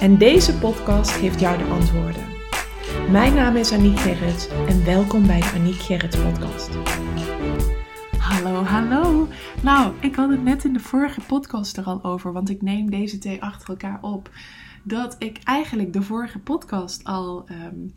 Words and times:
En 0.00 0.18
deze 0.18 0.58
podcast 0.58 1.10
geeft 1.10 1.40
jou 1.40 1.58
de 1.58 1.64
antwoorden. 1.64 2.22
Mijn 3.10 3.34
naam 3.34 3.56
is 3.56 3.72
Aniek 3.72 3.98
Gerrits 3.98 4.48
en 4.48 4.84
welkom 4.84 5.26
bij 5.26 5.40
de 5.40 5.52
Aniek 5.54 5.74
Gerrits 5.74 6.16
podcast. 6.16 6.70
Hallo, 8.18 8.62
hallo. 8.62 9.28
Nou, 9.62 9.94
ik 10.00 10.14
had 10.14 10.30
het 10.30 10.42
net 10.42 10.64
in 10.64 10.72
de 10.72 10.80
vorige 10.80 11.20
podcast 11.20 11.76
er 11.76 11.84
al 11.84 12.04
over, 12.04 12.32
want 12.32 12.50
ik 12.50 12.62
neem 12.62 12.90
deze 12.90 13.18
twee 13.18 13.42
achter 13.42 13.68
elkaar 13.68 13.98
op. 14.02 14.30
Dat 14.82 15.16
ik 15.18 15.38
eigenlijk 15.44 15.92
de 15.92 16.02
vorige 16.02 16.38
podcast 16.38 17.04
al 17.04 17.48
ehm, 17.48 17.88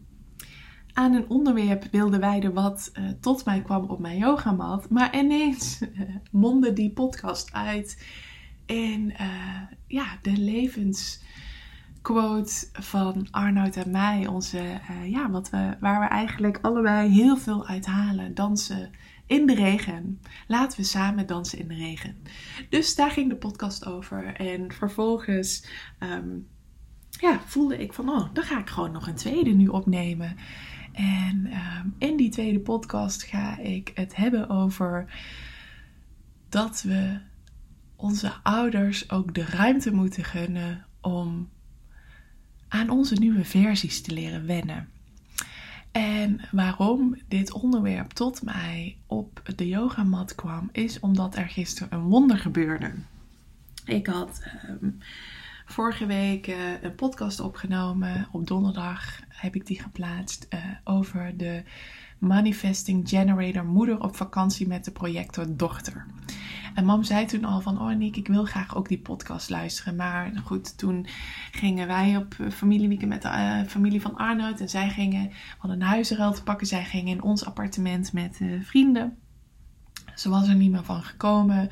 aan 0.94 1.14
een 1.14 1.30
onderwerp 1.30 1.88
wilde 1.92 2.20
wijden 2.20 2.54
wat 2.54 2.92
uh, 2.94 3.10
tot 3.22 3.46
mij 3.46 3.62
kwam 3.62 3.90
op 3.90 4.00
mijn 4.00 4.18
yogamat. 4.18 4.90
Maar 4.90 5.18
ineens 5.18 5.82
uh, 5.82 6.02
mondde 6.32 6.74
die 6.74 6.92
podcast 6.92 7.54
uit 7.54 8.06
in 8.66 9.14
uh, 9.22 9.62
ja, 9.88 10.06
de 10.22 10.38
levens 10.38 11.22
quote 12.14 12.68
van 12.72 13.28
Arnoud 13.32 13.76
en 13.76 13.92
mij. 13.92 14.28
Onze, 14.28 14.58
uh, 14.58 15.12
ja, 15.12 15.30
wat 15.30 15.50
we, 15.50 15.76
waar 15.80 16.00
we 16.00 16.06
eigenlijk 16.06 16.60
allebei 16.62 17.10
heel 17.10 17.38
veel 17.38 17.68
uit 17.68 17.86
halen. 17.86 18.34
Dansen 18.34 18.92
in 19.26 19.46
de 19.46 19.56
regen. 19.56 20.22
Laten 20.48 20.80
we 20.80 20.86
samen 20.86 21.28
dansen 21.28 21.60
in 21.60 21.68
de 21.68 21.74
regen. 21.74 22.16
Dus 22.70 22.96
daar 22.96 23.12
ging 23.12 23.30
de 23.30 23.36
podcast 23.36 23.86
over. 23.86 24.36
En 24.36 24.72
vervolgens 24.72 25.68
um, 26.00 26.48
ja, 27.10 27.40
voelde 27.46 27.78
ik 27.78 27.94
van, 27.94 28.10
oh, 28.10 28.34
dan 28.34 28.44
ga 28.44 28.60
ik 28.60 28.70
gewoon 28.70 28.92
nog 28.92 29.08
een 29.08 29.16
tweede 29.16 29.52
nu 29.52 29.68
opnemen. 29.68 30.36
En 30.94 31.46
um, 31.46 31.96
in 31.98 32.18
die 32.18 32.30
tweede 32.30 32.60
podcast 32.60 33.24
ga 33.24 33.58
ik 33.58 33.92
het 33.94 34.16
hebben 34.16 34.50
over 34.50 35.14
dat 36.50 36.82
we 36.82 37.20
onze 37.96 38.34
ouders 38.44 39.10
ook 39.10 39.34
de 39.34 39.46
ruimte 39.46 39.94
moeten 39.94 40.24
gunnen 40.24 40.86
om 41.02 41.50
aan 42.68 42.90
onze 42.90 43.16
nieuwe 43.16 43.46
versies 43.46 44.02
te 44.02 44.14
leren 44.14 44.46
wennen. 44.46 44.90
En 45.92 46.42
waarom 46.52 47.18
dit 47.28 47.52
onderwerp 47.52 48.12
tot 48.12 48.44
mij 48.44 48.98
op 49.06 49.42
de 49.56 49.68
yogamat 49.68 50.36
kwam, 50.36 50.70
is 50.72 51.00
omdat 51.00 51.36
er 51.36 51.48
gisteren 51.48 51.94
een 51.94 52.04
wonder 52.04 52.38
gebeurde. 52.38 52.92
Ik 53.86 54.08
had 54.08 54.42
um, 54.82 54.98
vorige 55.66 56.06
week 56.06 56.48
uh, 56.48 56.82
een 56.82 56.96
podcast 56.96 57.40
opgenomen. 57.40 58.28
Op 58.32 58.48
donderdag 58.48 59.20
heb 59.28 59.56
ik 59.56 59.66
die 59.66 59.82
geplaatst 59.82 60.48
uh, 60.50 60.60
over 60.84 61.38
de 61.38 61.64
Manifesting 62.18 63.10
Generator 63.10 63.66
moeder 63.66 64.02
op 64.02 64.16
vakantie 64.16 64.68
met 64.68 64.86
de 64.86 64.92
projector 64.92 65.46
dochter. 65.56 66.06
En 66.76 66.86
mam 66.86 67.04
zei 67.04 67.26
toen 67.26 67.46
al 67.46 67.62
van, 67.62 67.82
oh 67.82 67.96
Nick, 67.96 68.16
ik 68.16 68.28
wil 68.28 68.46
graag 68.46 68.76
ook 68.76 68.88
die 68.88 69.00
podcast 69.00 69.50
luisteren. 69.50 69.96
Maar 69.96 70.32
goed, 70.44 70.78
toen 70.78 71.08
gingen 71.52 71.88
wij 71.88 72.18
op 72.18 72.36
familieweekend 72.52 73.10
met 73.10 73.22
de 73.22 73.28
uh, 73.28 73.70
familie 73.70 74.02
van 74.02 74.16
Arnoud. 74.16 74.60
En 74.60 74.70
zij 74.70 74.90
gingen, 74.90 75.32
hadden 75.58 75.82
een 75.82 75.88
huizenruil 75.88 76.34
te 76.34 76.44
pakken. 76.44 76.68
Zij 76.68 76.84
gingen 76.84 77.14
in 77.14 77.22
ons 77.22 77.46
appartement 77.46 78.14
met 78.14 78.40
uh, 78.40 78.62
vrienden. 78.64 79.18
Ze 80.16 80.30
was 80.30 80.48
er 80.48 80.56
niet 80.56 80.72
meer 80.72 80.84
van 80.84 81.04
gekomen. 81.04 81.70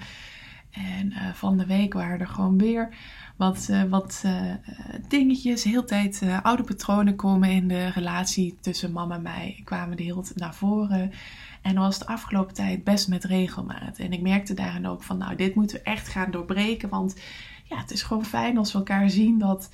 En 0.75 1.11
uh, 1.11 1.33
van 1.33 1.57
de 1.57 1.65
week 1.65 1.93
waren 1.93 2.19
er 2.19 2.27
gewoon 2.27 2.57
weer 2.57 2.95
wat, 3.35 3.67
uh, 3.71 3.83
wat 3.83 4.23
uh, 4.25 4.53
dingetjes. 5.07 5.63
Heel 5.63 5.85
tijd 5.85 6.21
oude 6.41 6.63
patronen 6.63 7.15
komen 7.15 7.49
in 7.49 7.67
de 7.67 7.87
relatie 7.87 8.57
tussen 8.61 8.91
mama 8.91 9.15
en 9.15 9.21
mij. 9.21 9.61
Kwamen 9.63 9.97
de 9.97 10.03
hele 10.03 10.21
tijd 10.21 10.39
naar 10.39 10.55
voren. 10.55 11.11
En 11.61 11.75
was 11.75 11.99
de 11.99 12.07
afgelopen 12.07 12.53
tijd 12.53 12.83
best 12.83 13.07
met 13.07 13.23
regelmaat. 13.23 13.97
En 13.97 14.13
ik 14.13 14.21
merkte 14.21 14.53
daarin 14.53 14.87
ook 14.87 15.03
van, 15.03 15.17
nou, 15.17 15.35
dit 15.35 15.55
moeten 15.55 15.77
we 15.77 15.83
echt 15.83 16.07
gaan 16.07 16.31
doorbreken. 16.31 16.89
Want 16.89 17.15
ja, 17.63 17.77
het 17.77 17.91
is 17.91 18.03
gewoon 18.03 18.25
fijn 18.25 18.57
als 18.57 18.71
we 18.71 18.77
elkaar 18.77 19.09
zien 19.09 19.37
dat 19.37 19.69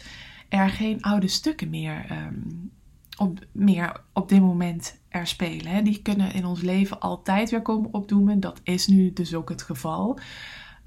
er 0.50 0.70
geen 0.70 1.02
oude 1.02 1.28
stukken 1.28 1.70
meer, 1.70 2.06
um, 2.12 2.72
op, 3.18 3.40
meer 3.52 4.02
op 4.14 4.30
dit 4.30 4.42
moment 4.42 5.00
er 5.10 5.28
spelen. 5.28 5.72
Hè. 5.72 5.82
Die 5.82 6.02
kunnen 6.02 6.34
in 6.34 6.46
ons 6.46 6.62
leven 6.62 7.00
altijd 7.00 7.50
weer 7.50 7.62
komen 7.62 7.94
opdoemen. 7.94 8.40
Dat 8.40 8.60
is 8.64 8.88
nu 8.88 9.14
dus 9.14 9.34
ook 9.34 9.50
het 9.50 9.62
geval. 9.62 10.20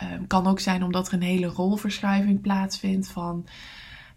Um, 0.02 0.26
kan 0.26 0.46
ook 0.46 0.60
zijn 0.60 0.82
omdat 0.82 1.06
er 1.06 1.14
een 1.14 1.22
hele 1.22 1.46
rolverschuiving 1.46 2.40
plaatsvindt 2.40 3.08
van 3.08 3.46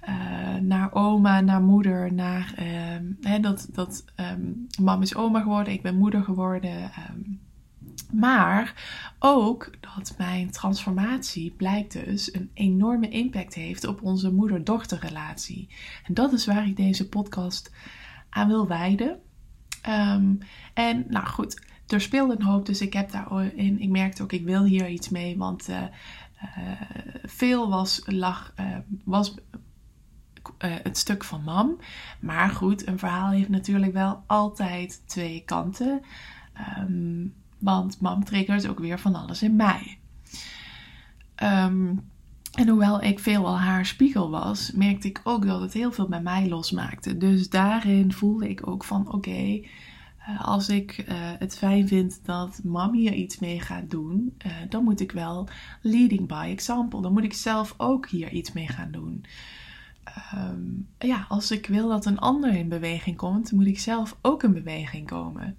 uh, 0.10 0.56
naar 0.56 0.94
oma, 0.94 1.42
naar 1.42 1.62
moeder, 1.62 2.14
naar 2.14 2.54
um, 2.96 3.42
dat, 3.42 3.68
dat 3.72 4.06
um, 4.16 4.68
mam 4.82 5.02
is 5.02 5.16
oma 5.16 5.42
geworden, 5.42 5.74
ik 5.74 5.82
ben 5.82 5.98
moeder 5.98 6.24
geworden. 6.24 6.92
maar 8.12 8.74
ook 9.20 9.72
dat 9.80 10.16
mijn 10.18 10.52
transformatie 10.52 11.52
blijkt 11.52 12.06
dus 12.06 12.34
een 12.34 12.50
enorme 12.54 13.10
impact 13.10 13.54
heeft 13.54 13.88
op 13.88 14.02
onze 14.02 14.32
moeder-dochterrelatie. 14.32 15.70
En 16.04 16.14
dat 16.14 16.34
is 16.34 16.46
waar 16.46 16.68
ik 16.68 16.76
deze 16.76 17.10
podcast 17.10 17.72
aan 18.30 18.48
wil 18.48 18.68
wijden. 18.68 19.20
en 20.74 21.06
nou 21.08 21.26
goed, 21.26 21.62
er 21.88 22.02
speelde 22.02 22.36
een 22.36 22.46
hoop, 22.46 22.66
dus 22.66 22.82
ik 22.82 22.94
heb 22.94 23.12
daarin, 23.12 23.80
ik 23.80 23.90
merkte 23.90 24.24
ook, 24.24 24.32
ik 24.32 24.46
wil 24.46 24.64
hier 24.64 24.90
iets 24.90 25.10
mee, 25.10 25.38
want 25.38 25.70
uh, 25.70 25.82
uh, 25.82 25.88
veel 27.24 27.70
was, 27.70 28.02
lag, 28.06 28.54
uh, 28.60 28.78
was 29.04 29.36
het 30.58 30.98
stuk 30.98 31.24
van 31.24 31.44
mam. 31.44 31.80
Maar 32.20 32.50
goed, 32.50 32.88
een 32.88 33.00
verhaal 33.00 33.30
heeft 33.30 33.50
natuurlijk 33.50 33.94
wel 33.94 34.24
altijd 34.26 35.02
twee 35.06 35.44
kanten. 35.46 36.02
Um, 36.80 37.34
want 37.58 38.02
mam 38.02 38.24
triggert 38.24 38.68
ook 38.68 38.80
weer 38.80 39.00
van 39.00 39.16
alles 39.16 39.44
in 39.44 39.56
mij. 39.56 39.98
Um, 41.44 42.10
en 42.54 42.68
hoewel 42.68 43.04
ik 43.04 43.20
veelal 43.20 43.60
haar 43.60 43.86
spiegel 43.86 44.30
was, 44.30 44.72
merkte 44.72 45.08
ik 45.08 45.22
ook 45.24 45.46
dat 45.46 45.62
het 45.62 45.74
heel 45.74 45.92
veel 45.92 46.08
bij 46.08 46.22
mij 46.22 46.48
losmaakte. 46.50 47.18
Dus 47.18 47.50
daarin 47.50 48.14
voelde 48.14 48.50
ik 48.50 48.68
ook 48.68 48.84
van 48.84 49.14
oké, 49.14 49.62
als 50.40 50.70
ik 50.70 51.06
uh, 51.10 51.16
het 51.40 51.58
fijn 51.58 51.88
vind 51.88 52.20
dat 52.24 52.60
mam 52.64 52.94
hier 52.94 53.14
iets 53.14 53.40
mee 53.40 53.62
gaat 53.62 53.90
doen, 53.90 54.36
uh, 54.46 54.52
dan 54.70 54.84
moet 54.84 55.00
ik 55.00 55.12
wel 55.12 55.48
leading 55.82 56.28
by 56.28 56.48
example. 56.52 57.02
Dan 57.02 57.14
moet 57.14 57.24
ik 57.24 57.34
zelf 57.34 57.74
ook 57.78 58.08
hier 58.08 58.32
iets 58.32 58.52
mee 58.52 58.68
gaan 58.68 58.92
doen. 58.92 59.26
Um, 60.36 60.88
ja, 60.98 61.26
als 61.30 61.52
ik 61.52 61.68
wil 61.68 61.90
dat 61.90 62.06
een 62.06 62.20
ander 62.20 62.56
in 62.56 62.70
beweging 62.70 63.18
komt, 63.18 63.52
moet 63.52 63.66
ik 63.66 63.80
zelf 63.80 64.18
ook 64.22 64.44
in 64.44 64.54
beweging 64.54 65.08
komen. 65.08 65.58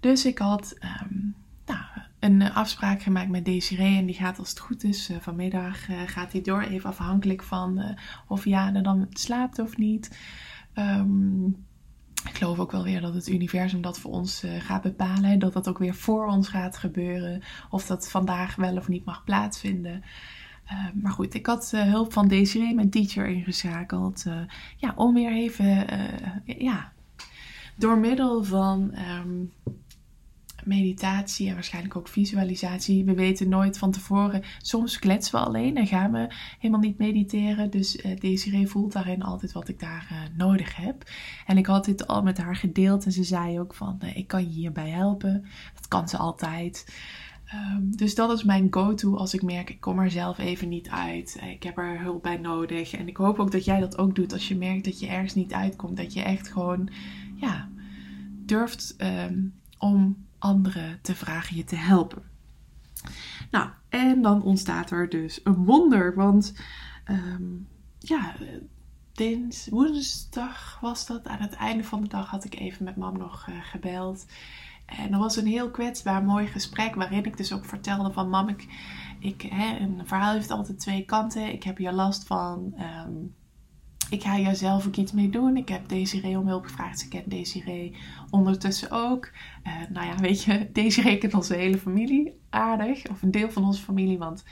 Dus 0.00 0.26
ik 0.26 0.38
had 0.38 0.76
um, 0.80 1.34
nou, 1.66 1.84
een 2.18 2.52
afspraak 2.52 3.02
gemaakt 3.02 3.30
met 3.30 3.44
Desiree 3.44 3.98
en 3.98 4.06
die 4.06 4.14
gaat 4.14 4.38
als 4.38 4.50
het 4.50 4.58
goed 4.58 4.84
is 4.84 5.10
vanmiddag 5.20 5.86
gaat 6.06 6.30
die 6.30 6.42
door, 6.42 6.62
even 6.62 6.90
afhankelijk 6.90 7.42
van 7.42 7.96
of 8.28 8.44
ja 8.44 8.70
dan 8.70 9.06
slaapt 9.10 9.58
of 9.58 9.76
niet. 9.76 10.18
Um, 10.74 11.56
ik 12.28 12.36
geloof 12.36 12.58
ook 12.58 12.72
wel 12.72 12.84
weer 12.84 13.00
dat 13.00 13.14
het 13.14 13.28
universum 13.28 13.80
dat 13.82 13.98
voor 13.98 14.10
ons 14.10 14.44
uh, 14.44 14.60
gaat 14.60 14.82
bepalen. 14.82 15.38
Dat 15.38 15.52
dat 15.52 15.68
ook 15.68 15.78
weer 15.78 15.94
voor 15.94 16.26
ons 16.26 16.48
gaat 16.48 16.76
gebeuren. 16.76 17.42
Of 17.70 17.86
dat 17.86 18.10
vandaag 18.10 18.54
wel 18.56 18.76
of 18.76 18.88
niet 18.88 19.04
mag 19.04 19.24
plaatsvinden. 19.24 20.02
Uh, 20.72 20.84
maar 21.02 21.12
goed, 21.12 21.34
ik 21.34 21.46
had 21.46 21.72
uh, 21.74 21.82
hulp 21.82 22.12
van 22.12 22.28
Desiree, 22.28 22.74
mijn 22.74 22.90
teacher, 22.90 23.26
ingeschakeld. 23.26 24.24
ja, 24.76 24.92
om 24.96 25.14
weer 25.14 25.32
even, 25.32 25.86
ja, 26.44 26.92
door 27.76 27.98
middel 27.98 28.44
van 28.44 28.94
um, 29.20 29.52
meditatie 30.66 31.48
en 31.48 31.54
waarschijnlijk 31.54 31.96
ook 31.96 32.08
visualisatie. 32.08 33.04
We 33.04 33.14
weten 33.14 33.48
nooit 33.48 33.78
van 33.78 33.90
tevoren. 33.90 34.42
Soms 34.58 34.98
kletsen 34.98 35.38
we 35.38 35.46
alleen 35.46 35.76
en 35.76 35.86
gaan 35.86 36.12
we 36.12 36.34
helemaal 36.58 36.82
niet 36.82 36.98
mediteren. 36.98 37.70
Dus 37.70 37.96
uh, 37.96 38.16
Desiree 38.16 38.66
voelt 38.66 38.92
daarin 38.92 39.22
altijd 39.22 39.52
wat 39.52 39.68
ik 39.68 39.80
daar 39.80 40.08
uh, 40.12 40.18
nodig 40.36 40.76
heb. 40.76 41.10
En 41.46 41.58
ik 41.58 41.66
had 41.66 41.84
dit 41.84 42.06
al 42.06 42.22
met 42.22 42.38
haar 42.38 42.56
gedeeld 42.56 43.04
en 43.04 43.12
ze 43.12 43.24
zei 43.24 43.60
ook 43.60 43.74
van 43.74 44.00
uh, 44.04 44.16
ik 44.16 44.26
kan 44.26 44.42
je 44.42 44.50
hierbij 44.50 44.90
helpen. 44.90 45.46
Dat 45.74 45.88
kan 45.88 46.08
ze 46.08 46.16
altijd. 46.16 46.86
Um, 47.54 47.96
dus 47.96 48.14
dat 48.14 48.32
is 48.32 48.44
mijn 48.44 48.66
go-to 48.70 49.16
als 49.16 49.34
ik 49.34 49.42
merk 49.42 49.70
ik 49.70 49.80
kom 49.80 49.98
er 49.98 50.10
zelf 50.10 50.38
even 50.38 50.68
niet 50.68 50.88
uit. 50.88 51.40
Ik 51.50 51.62
heb 51.62 51.78
er 51.78 52.00
hulp 52.00 52.22
bij 52.22 52.36
nodig. 52.36 52.92
En 52.92 53.08
ik 53.08 53.16
hoop 53.16 53.38
ook 53.38 53.50
dat 53.50 53.64
jij 53.64 53.80
dat 53.80 53.98
ook 53.98 54.14
doet 54.14 54.32
als 54.32 54.48
je 54.48 54.56
merkt 54.56 54.84
dat 54.84 55.00
je 55.00 55.06
ergens 55.06 55.34
niet 55.34 55.52
uitkomt. 55.52 55.96
Dat 55.96 56.12
je 56.12 56.22
echt 56.22 56.48
gewoon 56.48 56.88
ja, 57.34 57.68
durft 58.46 58.96
um, 58.98 59.54
om 59.78 60.25
anderen 60.38 60.98
te 61.02 61.14
vragen 61.14 61.56
je 61.56 61.64
te 61.64 61.76
helpen. 61.76 62.22
Nou, 63.50 63.70
en 63.88 64.22
dan 64.22 64.42
ontstaat 64.42 64.90
er 64.90 65.08
dus 65.08 65.40
een 65.44 65.64
wonder. 65.64 66.14
Want 66.14 66.54
um, 67.10 67.68
ja, 67.98 68.34
dins, 69.12 69.68
woensdag 69.68 70.78
was 70.80 71.06
dat. 71.06 71.26
Aan 71.26 71.40
het 71.40 71.54
einde 71.54 71.84
van 71.84 72.02
de 72.02 72.08
dag 72.08 72.30
had 72.30 72.44
ik 72.44 72.54
even 72.54 72.84
met 72.84 72.96
mam 72.96 73.18
nog 73.18 73.48
gebeld. 73.62 74.26
En 74.86 75.10
dat 75.10 75.20
was 75.20 75.36
een 75.36 75.46
heel 75.46 75.70
kwetsbaar, 75.70 76.24
mooi 76.24 76.46
gesprek. 76.46 76.94
Waarin 76.94 77.24
ik 77.24 77.36
dus 77.36 77.52
ook 77.52 77.64
vertelde 77.64 78.12
van 78.12 78.28
mam, 78.28 78.48
ik, 78.48 78.66
ik, 79.18 79.42
hè, 79.42 79.78
een 79.78 80.02
verhaal 80.04 80.32
heeft 80.32 80.50
altijd 80.50 80.80
twee 80.80 81.04
kanten. 81.04 81.52
Ik 81.52 81.62
heb 81.62 81.76
hier 81.76 81.92
last 81.92 82.26
van. 82.26 82.72
Ehm, 82.76 83.12
ik 84.10 84.22
ga 84.22 84.34
hier 84.34 84.54
zelf 84.54 84.86
ook 84.86 84.96
iets 84.96 85.12
mee 85.12 85.30
doen. 85.30 85.56
Ik 85.56 85.68
heb 85.68 85.88
Desiree 85.88 86.38
om 86.38 86.46
hulp 86.46 86.64
gevraagd. 86.64 86.98
Ze 86.98 87.08
kent 87.08 87.30
Desiree 87.30 87.96
ondertussen 88.30 88.90
ook. 88.90 89.30
Uh, 89.66 89.72
nou 89.88 90.06
ja, 90.06 90.16
weet 90.16 90.42
je, 90.42 90.68
Desiree 90.72 91.18
kent 91.18 91.34
onze 91.34 91.54
hele 91.54 91.78
familie 91.78 92.40
aardig. 92.50 93.06
Of 93.10 93.22
een 93.22 93.30
deel 93.30 93.50
van 93.50 93.64
onze 93.64 93.82
familie, 93.82 94.18
want 94.18 94.44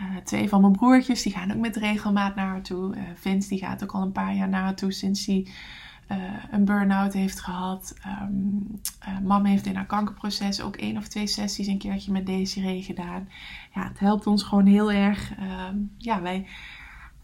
uh, 0.00 0.16
twee 0.16 0.48
van 0.48 0.60
mijn 0.60 0.72
broertjes 0.72 1.22
die 1.22 1.32
gaan 1.32 1.52
ook 1.52 1.58
met 1.58 1.76
regelmaat 1.76 2.34
naar 2.34 2.46
haar 2.46 2.62
toe. 2.62 2.96
Uh, 2.96 3.02
Vince 3.14 3.48
die 3.48 3.58
gaat 3.58 3.82
ook 3.82 3.92
al 3.92 4.02
een 4.02 4.12
paar 4.12 4.34
jaar 4.34 4.48
naar 4.48 4.62
haar 4.62 4.74
toe 4.74 4.92
sinds 4.92 5.26
hij 5.26 5.46
een 6.50 6.64
burn-out 6.64 7.12
heeft 7.12 7.40
gehad. 7.40 7.94
Um, 8.22 8.80
mam 9.22 9.44
heeft 9.44 9.66
in 9.66 9.74
haar 9.76 9.86
kankerproces 9.86 10.60
ook 10.60 10.76
één 10.76 10.96
of 10.96 11.08
twee 11.08 11.26
sessies 11.26 11.66
een 11.66 11.78
keertje 11.78 12.12
met 12.12 12.26
Desiree 12.26 12.82
gedaan. 12.82 13.28
Ja, 13.74 13.88
het 13.88 13.98
helpt 13.98 14.26
ons 14.26 14.42
gewoon 14.42 14.66
heel 14.66 14.92
erg. 14.92 15.32
Ehm, 15.38 15.76
ja, 15.98 16.22
wij 16.22 16.46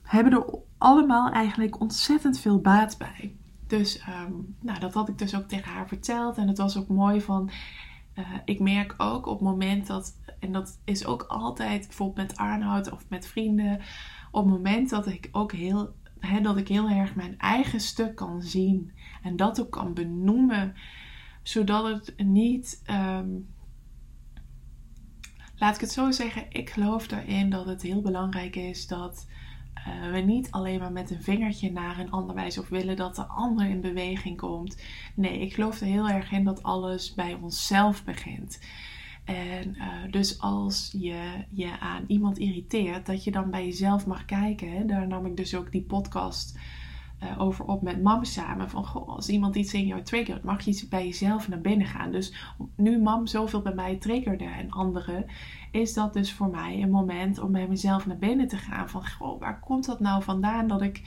hebben 0.02 0.32
er 0.32 0.58
allemaal 0.78 1.30
eigenlijk 1.30 1.80
ontzettend 1.80 2.38
veel 2.38 2.60
baat 2.60 2.98
bij. 2.98 3.36
Dus 3.66 3.98
ehm, 3.98 4.32
nou, 4.60 4.78
dat 4.78 4.94
had 4.94 5.08
ik 5.08 5.18
dus 5.18 5.36
ook 5.36 5.48
tegen 5.48 5.72
haar 5.72 5.88
verteld. 5.88 6.36
En 6.36 6.48
het 6.48 6.58
was 6.58 6.76
ook 6.76 6.88
mooi 6.88 7.20
van. 7.20 7.50
Uh, 8.14 8.28
ik 8.44 8.60
merk 8.60 8.94
ook 8.96 9.26
op 9.26 9.38
het 9.38 9.48
moment 9.48 9.86
dat. 9.86 10.16
En 10.40 10.52
dat 10.52 10.80
is 10.84 11.06
ook 11.06 11.22
altijd 11.22 11.86
bijvoorbeeld 11.86 12.28
met 12.28 12.36
Arnoud 12.36 12.92
of 12.92 13.04
met 13.08 13.26
vrienden. 13.26 13.80
Op 14.30 14.44
het 14.44 14.54
moment 14.54 14.90
dat 14.90 15.06
ik 15.06 15.28
ook 15.32 15.52
heel. 15.52 15.96
Dat 16.42 16.56
ik 16.56 16.68
heel 16.68 16.88
erg 16.88 17.14
mijn 17.14 17.38
eigen 17.38 17.80
stuk 17.80 18.14
kan 18.14 18.42
zien. 18.42 18.92
En 19.22 19.36
dat 19.36 19.60
ook 19.60 19.70
kan 19.70 19.94
benoemen. 19.94 20.74
Zodat 21.42 21.84
het 21.84 22.26
niet. 22.26 22.82
Um, 22.90 23.48
laat 25.56 25.74
ik 25.74 25.80
het 25.80 25.92
zo 25.92 26.10
zeggen. 26.10 26.46
Ik 26.48 26.70
geloof 26.70 27.10
erin 27.10 27.50
dat 27.50 27.66
het 27.66 27.82
heel 27.82 28.00
belangrijk 28.00 28.56
is 28.56 28.86
dat 28.86 29.26
uh, 29.86 30.12
we 30.12 30.18
niet 30.18 30.50
alleen 30.50 30.78
maar 30.78 30.92
met 30.92 31.10
een 31.10 31.22
vingertje 31.22 31.72
naar 31.72 31.98
een 31.98 32.10
ander 32.10 32.34
wijzen 32.34 32.62
of 32.62 32.68
willen 32.68 32.96
dat 32.96 33.16
de 33.16 33.26
ander 33.26 33.68
in 33.68 33.80
beweging 33.80 34.36
komt. 34.36 34.82
Nee, 35.14 35.40
ik 35.40 35.54
geloof 35.54 35.80
er 35.80 35.86
heel 35.86 36.08
erg 36.08 36.32
in 36.32 36.44
dat 36.44 36.62
alles 36.62 37.14
bij 37.14 37.34
onszelf 37.34 38.04
begint. 38.04 38.60
En 39.24 39.74
uh, 39.76 39.84
dus 40.10 40.40
als 40.40 40.94
je 40.98 41.44
je 41.50 41.78
aan 41.80 42.04
iemand 42.06 42.38
irriteert, 42.38 43.06
dat 43.06 43.24
je 43.24 43.30
dan 43.30 43.50
bij 43.50 43.64
jezelf 43.64 44.06
mag 44.06 44.24
kijken. 44.24 44.72
Hè? 44.72 44.84
Daar 44.84 45.06
nam 45.06 45.26
ik 45.26 45.36
dus 45.36 45.54
ook 45.54 45.72
die 45.72 45.82
podcast 45.82 46.58
uh, 47.22 47.40
over 47.40 47.64
op 47.64 47.82
met 47.82 48.02
mam 48.02 48.24
samen. 48.24 48.70
Van 48.70 48.86
goh, 48.86 49.08
als 49.08 49.28
iemand 49.28 49.56
iets 49.56 49.74
in 49.74 49.86
jou 49.86 50.02
triggert, 50.02 50.44
mag 50.44 50.60
je 50.64 50.86
bij 50.88 51.04
jezelf 51.04 51.48
naar 51.48 51.60
binnen 51.60 51.86
gaan. 51.86 52.10
Dus 52.10 52.54
nu 52.76 52.98
mam 53.02 53.26
zoveel 53.26 53.62
bij 53.62 53.74
mij 53.74 53.96
triggerde 53.96 54.44
en 54.44 54.70
anderen, 54.70 55.26
is 55.70 55.94
dat 55.94 56.12
dus 56.12 56.32
voor 56.32 56.50
mij 56.50 56.82
een 56.82 56.90
moment 56.90 57.38
om 57.38 57.52
bij 57.52 57.68
mezelf 57.68 58.06
naar 58.06 58.18
binnen 58.18 58.48
te 58.48 58.56
gaan. 58.56 58.88
Van 58.88 59.08
goh, 59.08 59.40
waar 59.40 59.60
komt 59.60 59.86
dat 59.86 60.00
nou 60.00 60.22
vandaan 60.22 60.66
dat 60.66 60.82
ik 60.82 61.02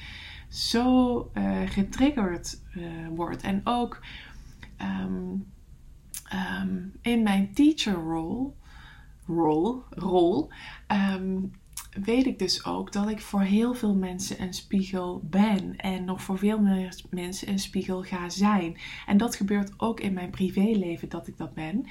zo 0.49 1.29
uh, 1.33 1.59
getriggerd 1.65 2.61
uh, 2.75 3.07
word? 3.15 3.41
En 3.41 3.61
ook 3.63 4.03
um, 4.81 5.51
um, 6.61 6.93
in 7.01 7.23
mijn 7.23 7.53
teacher 7.53 7.93
role, 7.93 8.51
role, 9.25 9.81
rol, 9.89 10.49
um, 10.87 11.51
weet 11.91 12.25
ik 12.25 12.39
dus 12.39 12.65
ook 12.65 12.91
dat 12.91 13.09
ik 13.09 13.21
voor 13.21 13.41
heel 13.41 13.73
veel 13.73 13.95
mensen 13.95 14.41
een 14.41 14.53
spiegel 14.53 15.21
ben. 15.23 15.75
En 15.75 16.05
nog 16.05 16.21
voor 16.21 16.37
veel 16.37 16.59
meer 16.59 17.01
mensen 17.09 17.49
een 17.49 17.59
spiegel 17.59 18.03
ga 18.03 18.29
zijn. 18.29 18.77
En 19.05 19.17
dat 19.17 19.35
gebeurt 19.35 19.73
ook 19.77 19.99
in 19.99 20.13
mijn 20.13 20.29
privéleven 20.29 21.09
dat 21.09 21.27
ik 21.27 21.37
dat 21.37 21.53
ben. 21.53 21.85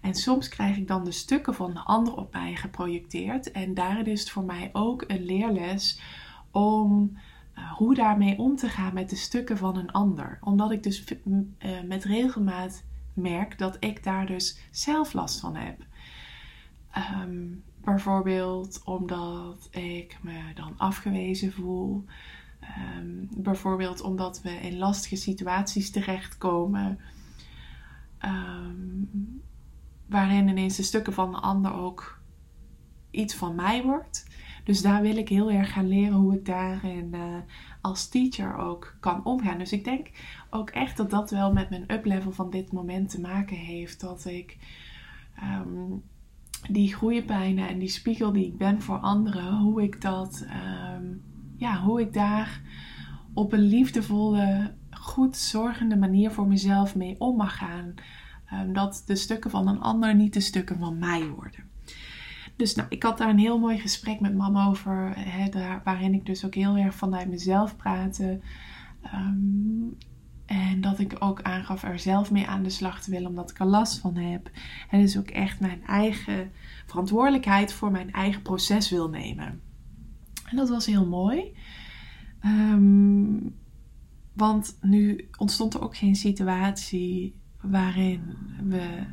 En 0.00 0.14
soms 0.14 0.48
krijg 0.48 0.76
ik 0.76 0.88
dan 0.88 1.04
de 1.04 1.12
stukken 1.12 1.54
van 1.54 1.74
de 1.74 1.80
ander 1.80 2.14
op 2.14 2.32
mij 2.32 2.56
geprojecteerd. 2.56 3.50
En 3.50 3.74
daarin 3.74 4.06
is 4.06 4.20
het 4.20 4.30
voor 4.30 4.44
mij 4.44 4.70
ook 4.72 5.04
een 5.06 5.24
leerles 5.24 6.00
om 6.50 7.18
uh, 7.54 7.72
hoe 7.72 7.94
daarmee 7.94 8.38
om 8.38 8.56
te 8.56 8.68
gaan 8.68 8.94
met 8.94 9.10
de 9.10 9.16
stukken 9.16 9.58
van 9.58 9.76
een 9.76 9.92
ander. 9.92 10.38
Omdat 10.40 10.70
ik 10.70 10.82
dus 10.82 11.04
uh, 11.04 11.82
met 11.86 12.04
regelmaat 12.04 12.84
merk 13.14 13.58
dat 13.58 13.76
ik 13.80 14.04
daar 14.04 14.26
dus 14.26 14.58
zelf 14.70 15.12
last 15.12 15.40
van 15.40 15.56
heb. 15.56 15.86
Um, 17.22 17.62
bijvoorbeeld 17.90 18.82
omdat 18.84 19.68
ik 19.70 20.18
me 20.22 20.40
dan 20.54 20.74
afgewezen 20.76 21.52
voel. 21.52 22.04
Um, 22.98 23.28
bijvoorbeeld 23.30 24.00
omdat 24.00 24.42
we 24.42 24.50
in 24.50 24.78
lastige 24.78 25.16
situaties 25.16 25.90
terechtkomen. 25.90 26.98
Um, 28.24 29.42
waarin 30.06 30.48
ineens 30.48 30.76
de 30.76 30.82
stukken 30.82 31.12
van 31.12 31.30
de 31.30 31.38
ander 31.38 31.72
ook 31.72 32.20
iets 33.10 33.34
van 33.34 33.54
mij 33.54 33.82
wordt. 33.82 34.26
Dus 34.64 34.82
daar 34.82 35.02
wil 35.02 35.16
ik 35.16 35.28
heel 35.28 35.50
erg 35.50 35.72
gaan 35.72 35.88
leren 35.88 36.16
hoe 36.16 36.34
ik 36.34 36.44
daarin 36.44 37.10
uh, 37.14 37.36
als 37.80 38.08
teacher 38.08 38.56
ook 38.56 38.96
kan 39.00 39.24
omgaan. 39.24 39.58
Dus 39.58 39.72
ik 39.72 39.84
denk 39.84 40.10
ook 40.50 40.70
echt 40.70 40.96
dat 40.96 41.10
dat 41.10 41.30
wel 41.30 41.52
met 41.52 41.70
mijn 41.70 41.92
uplevel 41.92 42.32
van 42.32 42.50
dit 42.50 42.72
moment 42.72 43.10
te 43.10 43.20
maken 43.20 43.56
heeft. 43.56 44.00
Dat 44.00 44.24
ik 44.24 44.56
um, 45.42 46.02
die 46.70 46.94
groeipijnen 46.94 47.68
en 47.68 47.78
die 47.78 47.88
spiegel 47.88 48.32
die 48.32 48.46
ik 48.46 48.58
ben 48.58 48.82
voor 48.82 48.98
anderen, 48.98 49.58
hoe 49.58 49.82
ik 49.82 50.00
dat, 50.00 50.46
um, 50.96 51.22
ja, 51.56 51.80
hoe 51.80 52.00
ik 52.00 52.12
daar 52.12 52.60
op 53.32 53.52
een 53.52 53.68
liefdevolle, 53.68 54.74
goed 54.90 55.36
zorgende 55.36 55.96
manier 55.96 56.30
voor 56.30 56.46
mezelf 56.46 56.96
mee 56.96 57.20
om 57.20 57.36
mag 57.36 57.56
gaan. 57.56 57.94
Um, 58.52 58.72
dat 58.72 59.02
de 59.06 59.16
stukken 59.16 59.50
van 59.50 59.68
een 59.68 59.80
ander 59.80 60.14
niet 60.14 60.32
de 60.32 60.40
stukken 60.40 60.78
van 60.78 60.98
mij 60.98 61.28
worden. 61.28 61.64
Dus 62.56 62.74
nou, 62.74 62.88
ik 62.90 63.02
had 63.02 63.18
daar 63.18 63.28
een 63.28 63.38
heel 63.38 63.58
mooi 63.58 63.78
gesprek 63.78 64.20
met 64.20 64.34
mama 64.34 64.66
over, 64.66 65.16
waarin 65.84 66.14
ik 66.14 66.26
dus 66.26 66.44
ook 66.44 66.54
heel 66.54 66.76
erg 66.76 66.94
vanuit 66.94 67.28
mezelf 67.28 67.76
praatte. 67.76 68.40
Um, 69.14 69.96
dat 70.90 70.98
ik 70.98 71.16
ook 71.18 71.42
aangaf 71.42 71.82
er 71.82 71.98
zelf 71.98 72.30
mee 72.30 72.46
aan 72.46 72.62
de 72.62 72.70
slag 72.70 73.02
te 73.02 73.10
willen, 73.10 73.28
omdat 73.28 73.50
ik 73.50 73.58
er 73.58 73.66
last 73.66 73.98
van 73.98 74.16
heb. 74.16 74.50
En 74.90 75.00
dus 75.00 75.18
ook 75.18 75.28
echt 75.28 75.60
mijn 75.60 75.84
eigen 75.86 76.50
verantwoordelijkheid 76.86 77.72
voor 77.72 77.90
mijn 77.90 78.12
eigen 78.12 78.42
proces 78.42 78.90
wil 78.90 79.08
nemen. 79.08 79.60
En 80.44 80.56
dat 80.56 80.68
was 80.68 80.86
heel 80.86 81.06
mooi. 81.06 81.56
Um, 82.44 83.54
want 84.32 84.78
nu 84.80 85.28
ontstond 85.36 85.74
er 85.74 85.82
ook 85.82 85.96
geen 85.96 86.16
situatie 86.16 87.34
waarin 87.60 88.22
we 88.62 89.06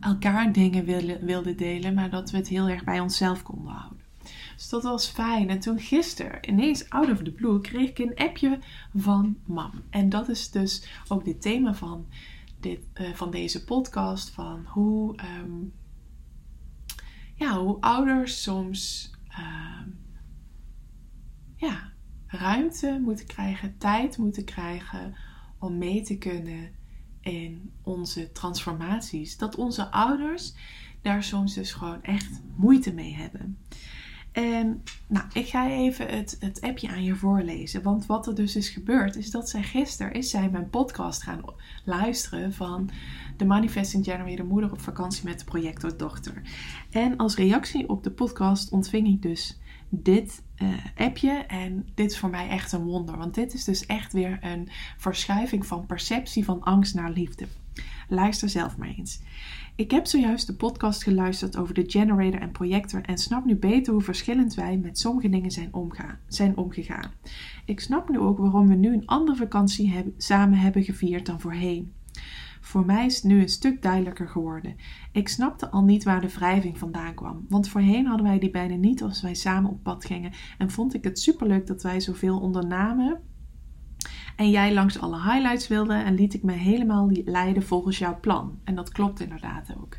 elkaar 0.00 0.52
dingen 0.52 0.84
wilden 1.24 1.56
delen, 1.56 1.94
maar 1.94 2.10
dat 2.10 2.30
we 2.30 2.36
het 2.36 2.48
heel 2.48 2.68
erg 2.68 2.84
bij 2.84 3.00
onszelf 3.00 3.42
konden 3.42 3.72
houden. 3.72 3.99
Dus 4.60 4.68
dat 4.68 4.82
was 4.82 5.06
fijn. 5.06 5.48
En 5.48 5.60
toen 5.60 5.78
gisteren, 5.78 6.48
ineens 6.48 6.90
out 6.90 7.10
of 7.10 7.22
the 7.22 7.32
blue, 7.32 7.60
kreeg 7.60 7.88
ik 7.88 7.98
een 7.98 8.16
appje 8.16 8.58
van 8.96 9.36
mam. 9.46 9.72
En 9.90 10.08
dat 10.08 10.28
is 10.28 10.50
dus 10.50 11.02
ook 11.08 11.24
dit 11.24 11.42
thema 11.42 11.74
van, 11.74 12.06
dit, 12.60 12.80
uh, 13.00 13.14
van 13.14 13.30
deze 13.30 13.64
podcast. 13.64 14.30
Van 14.30 14.64
hoe, 14.66 15.18
um, 15.40 15.72
ja, 17.34 17.58
hoe 17.58 17.80
ouders 17.80 18.42
soms 18.42 19.10
uh, 19.30 19.80
ja, 21.56 21.92
ruimte 22.26 23.00
moeten 23.02 23.26
krijgen, 23.26 23.78
tijd 23.78 24.18
moeten 24.18 24.44
krijgen 24.44 25.14
om 25.58 25.78
mee 25.78 26.02
te 26.02 26.18
kunnen 26.18 26.70
in 27.20 27.72
onze 27.82 28.32
transformaties. 28.32 29.36
Dat 29.36 29.56
onze 29.56 29.90
ouders 29.90 30.54
daar 31.02 31.22
soms 31.22 31.54
dus 31.54 31.72
gewoon 31.72 32.02
echt 32.02 32.42
moeite 32.56 32.94
mee 32.94 33.14
hebben. 33.14 33.58
En 34.32 34.82
nou, 35.06 35.26
ik 35.32 35.46
ga 35.46 35.70
even 35.70 36.08
het, 36.08 36.36
het 36.40 36.60
appje 36.60 36.88
aan 36.88 37.04
je 37.04 37.14
voorlezen. 37.14 37.82
Want 37.82 38.06
wat 38.06 38.26
er 38.26 38.34
dus 38.34 38.56
is 38.56 38.68
gebeurd, 38.68 39.16
is 39.16 39.30
dat 39.30 39.48
zij 39.48 39.62
gisteren 39.62 40.12
is 40.12 40.30
zij 40.30 40.50
mijn 40.50 40.70
podcast 40.70 41.22
gaan 41.22 41.40
luisteren 41.84 42.52
van 42.52 42.90
de 43.36 43.44
Manifesting 43.44 44.04
Generator 44.04 44.46
Moeder 44.46 44.72
op 44.72 44.80
vakantie 44.80 45.24
met 45.24 45.38
de 45.38 45.44
projectordochter. 45.44 46.42
En 46.90 47.16
als 47.16 47.36
reactie 47.36 47.88
op 47.88 48.02
de 48.02 48.10
podcast 48.10 48.70
ontving 48.70 49.06
ik 49.08 49.22
dus 49.22 49.58
dit 49.90 50.42
uh, 50.62 50.68
appje. 50.96 51.30
En 51.30 51.88
dit 51.94 52.10
is 52.10 52.18
voor 52.18 52.30
mij 52.30 52.48
echt 52.48 52.72
een 52.72 52.84
wonder. 52.84 53.16
Want 53.16 53.34
dit 53.34 53.54
is 53.54 53.64
dus 53.64 53.86
echt 53.86 54.12
weer 54.12 54.38
een 54.40 54.68
verschuiving 54.96 55.66
van 55.66 55.86
perceptie 55.86 56.44
van 56.44 56.62
angst 56.62 56.94
naar 56.94 57.10
liefde. 57.10 57.46
Luister 58.08 58.48
zelf 58.48 58.76
maar 58.76 58.88
eens. 58.88 59.20
Ik 59.80 59.90
heb 59.90 60.06
zojuist 60.06 60.46
de 60.46 60.54
podcast 60.54 61.02
geluisterd 61.02 61.56
over 61.56 61.74
de 61.74 61.84
generator 61.86 62.40
en 62.40 62.50
projector 62.50 63.02
en 63.02 63.18
snap 63.18 63.44
nu 63.44 63.56
beter 63.56 63.92
hoe 63.92 64.02
verschillend 64.02 64.54
wij 64.54 64.78
met 64.78 64.98
sommige 64.98 65.28
dingen 65.28 65.50
zijn, 65.50 65.74
omgaan, 65.74 66.18
zijn 66.26 66.56
omgegaan. 66.56 67.10
Ik 67.64 67.80
snap 67.80 68.08
nu 68.08 68.18
ook 68.18 68.38
waarom 68.38 68.68
we 68.68 68.74
nu 68.74 68.92
een 68.92 69.06
andere 69.06 69.36
vakantie 69.36 70.12
samen 70.16 70.58
hebben 70.58 70.84
gevierd 70.84 71.26
dan 71.26 71.40
voorheen. 71.40 71.92
Voor 72.60 72.84
mij 72.84 73.06
is 73.06 73.14
het 73.14 73.24
nu 73.24 73.40
een 73.40 73.48
stuk 73.48 73.82
duidelijker 73.82 74.28
geworden. 74.28 74.76
Ik 75.12 75.28
snapte 75.28 75.70
al 75.70 75.84
niet 75.84 76.04
waar 76.04 76.20
de 76.20 76.32
wrijving 76.32 76.78
vandaan 76.78 77.14
kwam. 77.14 77.46
Want 77.48 77.68
voorheen 77.68 78.06
hadden 78.06 78.26
wij 78.26 78.38
die 78.38 78.50
bijna 78.50 78.74
niet 78.74 79.02
als 79.02 79.22
wij 79.22 79.34
samen 79.34 79.70
op 79.70 79.82
pad 79.82 80.04
gingen. 80.04 80.32
En 80.58 80.70
vond 80.70 80.94
ik 80.94 81.04
het 81.04 81.18
superleuk 81.18 81.66
dat 81.66 81.82
wij 81.82 82.00
zoveel 82.00 82.40
ondernamen. 82.40 83.20
En 84.40 84.50
jij 84.50 84.74
langs 84.74 85.00
alle 85.00 85.22
highlights 85.22 85.68
wilde 85.68 85.94
en 85.94 86.14
liet 86.14 86.34
ik 86.34 86.42
me 86.42 86.52
helemaal 86.52 87.10
leiden 87.24 87.62
volgens 87.62 87.98
jouw 87.98 88.20
plan. 88.20 88.58
En 88.64 88.74
dat 88.74 88.92
klopt 88.92 89.20
inderdaad 89.20 89.68
ook. 89.80 89.96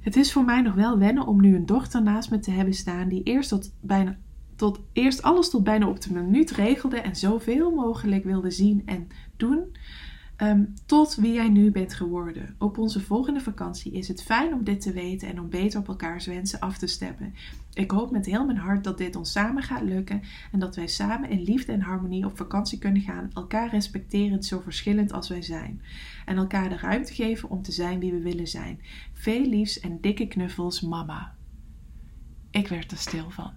Het 0.00 0.16
is 0.16 0.32
voor 0.32 0.44
mij 0.44 0.60
nog 0.60 0.74
wel 0.74 0.98
wennen 0.98 1.26
om 1.26 1.40
nu 1.40 1.56
een 1.56 1.66
dochter 1.66 2.02
naast 2.02 2.30
me 2.30 2.38
te 2.38 2.50
hebben 2.50 2.74
staan 2.74 3.08
die 3.08 3.22
eerst 3.22 3.48
tot 3.48 3.74
bijna 3.80 4.16
tot 4.56 4.80
eerst 4.92 5.22
alles 5.22 5.50
tot 5.50 5.64
bijna 5.64 5.88
op 5.88 6.00
de 6.00 6.12
minuut 6.12 6.50
regelde 6.50 6.96
en 6.96 7.16
zoveel 7.16 7.70
mogelijk 7.70 8.24
wilde 8.24 8.50
zien 8.50 8.82
en 8.84 9.08
doen. 9.36 9.76
Ehm, 10.42 10.64
tot 10.86 11.14
wie 11.14 11.32
jij 11.32 11.48
nu 11.48 11.70
bent 11.70 11.94
geworden. 11.94 12.54
Op 12.58 12.78
onze 12.78 13.00
volgende 13.00 13.40
vakantie 13.40 13.92
is 13.92 14.08
het 14.08 14.22
fijn 14.22 14.52
om 14.52 14.64
dit 14.64 14.80
te 14.80 14.92
weten 14.92 15.28
en 15.28 15.40
om 15.40 15.48
beter 15.48 15.80
op 15.80 15.88
elkaars 15.88 16.26
wensen 16.26 16.60
af 16.60 16.78
te 16.78 16.86
stemmen. 16.86 17.34
Ik 17.72 17.90
hoop 17.90 18.10
met 18.10 18.26
heel 18.26 18.44
mijn 18.44 18.58
hart 18.58 18.84
dat 18.84 18.98
dit 18.98 19.16
ons 19.16 19.32
samen 19.32 19.62
gaat 19.62 19.82
lukken 19.82 20.22
en 20.52 20.58
dat 20.58 20.76
wij 20.76 20.86
samen 20.86 21.30
in 21.30 21.42
liefde 21.42 21.72
en 21.72 21.80
harmonie 21.80 22.26
op 22.26 22.36
vakantie 22.36 22.78
kunnen 22.78 23.02
gaan, 23.02 23.30
elkaar 23.34 23.70
respecterend 23.70 24.44
zo 24.44 24.60
verschillend 24.60 25.12
als 25.12 25.28
wij 25.28 25.42
zijn. 25.42 25.82
En 26.24 26.36
elkaar 26.36 26.68
de 26.68 26.76
ruimte 26.76 27.14
geven 27.14 27.50
om 27.50 27.62
te 27.62 27.72
zijn 27.72 28.00
wie 28.00 28.12
we 28.12 28.20
willen 28.20 28.48
zijn. 28.48 28.80
Veel 29.12 29.46
liefs 29.46 29.80
en 29.80 30.00
dikke 30.00 30.26
knuffels, 30.26 30.80
mama. 30.80 31.34
Ik 32.50 32.68
werd 32.68 32.90
er 32.90 32.98
stil 32.98 33.30
van. 33.30 33.52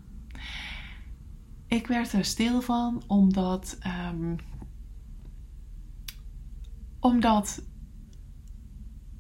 Ik 1.68 1.88
werd 1.88 2.14
er 2.14 2.26
stil 2.26 2.62
van 2.62 3.04
omdat. 3.08 3.78
Um, 4.12 4.36
omdat 7.06 7.62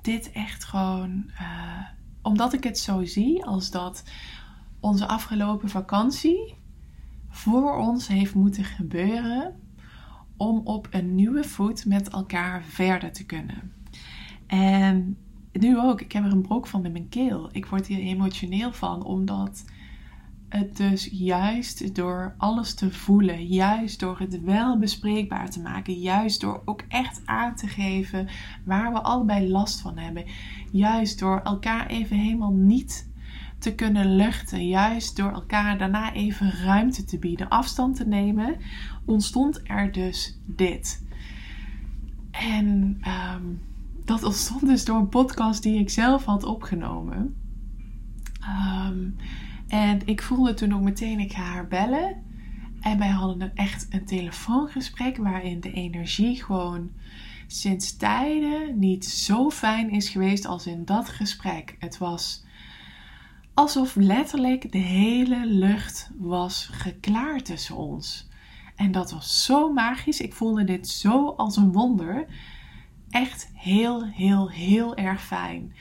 dit 0.01 0.31
echt 0.31 0.63
gewoon. 0.63 1.29
Uh, 1.41 1.83
omdat 2.21 2.53
ik 2.53 2.63
het 2.63 2.79
zo 2.79 3.03
zie 3.03 3.45
als 3.45 3.71
dat 3.71 4.03
onze 4.79 5.07
afgelopen 5.07 5.69
vakantie 5.69 6.55
voor 7.29 7.77
ons 7.77 8.07
heeft 8.07 8.35
moeten 8.35 8.63
gebeuren 8.63 9.59
om 10.37 10.61
op 10.63 10.87
een 10.91 11.15
nieuwe 11.15 11.43
voet 11.43 11.85
met 11.85 12.09
elkaar 12.09 12.63
verder 12.63 13.11
te 13.11 13.25
kunnen. 13.25 13.73
En 14.47 15.17
nu 15.51 15.79
ook, 15.79 16.01
ik 16.01 16.11
heb 16.11 16.25
er 16.25 16.31
een 16.31 16.41
brok 16.41 16.67
van 16.67 16.85
in 16.85 16.91
mijn 16.91 17.09
keel. 17.09 17.49
Ik 17.51 17.65
word 17.65 17.87
hier 17.87 17.99
emotioneel 17.99 18.73
van, 18.73 19.03
omdat 19.03 19.65
het 20.55 20.77
dus 20.77 21.09
juist 21.11 21.95
door 21.95 22.35
alles 22.37 22.73
te 22.73 22.91
voelen, 22.91 23.45
juist 23.45 23.99
door 23.99 24.19
het 24.19 24.41
wel 24.41 24.79
bespreekbaar 24.79 25.49
te 25.49 25.61
maken, 25.61 25.93
juist 25.93 26.41
door 26.41 26.61
ook 26.65 26.83
echt 26.87 27.21
aan 27.25 27.55
te 27.55 27.67
geven 27.67 28.27
waar 28.63 28.93
we 28.93 29.01
allebei 29.01 29.49
last 29.49 29.81
van 29.81 29.97
hebben, 29.97 30.25
juist 30.71 31.19
door 31.19 31.41
elkaar 31.41 31.87
even 31.87 32.17
helemaal 32.17 32.53
niet 32.53 33.09
te 33.59 33.75
kunnen 33.75 34.15
luchten, 34.15 34.67
juist 34.67 35.15
door 35.15 35.31
elkaar 35.31 35.77
daarna 35.77 36.13
even 36.13 36.51
ruimte 36.51 37.03
te 37.03 37.19
bieden, 37.19 37.49
afstand 37.49 37.95
te 37.95 38.07
nemen, 38.07 38.57
ontstond 39.05 39.61
er 39.63 39.91
dus 39.91 40.39
dit. 40.45 41.03
En 42.31 42.97
ehm, 43.01 43.43
dat 44.05 44.23
ontstond 44.23 44.65
dus 44.65 44.85
door 44.85 44.97
een 44.97 45.09
podcast 45.09 45.63
die 45.63 45.79
ik 45.79 45.89
zelf 45.89 46.25
had 46.25 46.43
opgenomen. 46.43 47.35
Um, 48.87 49.15
en 49.67 50.07
ik 50.07 50.21
voelde 50.21 50.53
toen 50.53 50.73
ook 50.73 50.81
meteen, 50.81 51.19
ik 51.19 51.33
ga 51.33 51.41
haar 51.41 51.67
bellen. 51.67 52.23
En 52.81 52.97
wij 52.97 53.09
hadden 53.09 53.41
een, 53.41 53.55
echt 53.55 53.87
een 53.89 54.05
telefoongesprek 54.05 55.17
waarin 55.17 55.59
de 55.59 55.71
energie 55.71 56.43
gewoon 56.43 56.91
sinds 57.47 57.97
tijden 57.97 58.79
niet 58.79 59.05
zo 59.05 59.49
fijn 59.49 59.89
is 59.89 60.09
geweest 60.09 60.45
als 60.45 60.67
in 60.67 60.85
dat 60.85 61.09
gesprek. 61.09 61.75
Het 61.79 61.97
was 61.97 62.43
alsof 63.53 63.95
letterlijk 63.95 64.71
de 64.71 64.77
hele 64.77 65.45
lucht 65.45 66.09
was 66.17 66.69
geklaard 66.71 67.45
tussen 67.45 67.75
ons. 67.75 68.27
En 68.75 68.91
dat 68.91 69.11
was 69.11 69.45
zo 69.45 69.73
magisch. 69.73 70.21
Ik 70.21 70.33
voelde 70.33 70.63
dit 70.63 70.87
zo 70.87 71.29
als 71.29 71.57
een 71.57 71.71
wonder. 71.71 72.25
Echt 73.09 73.49
heel, 73.53 74.05
heel, 74.05 74.49
heel 74.49 74.95
erg 74.95 75.23
fijn. 75.23 75.73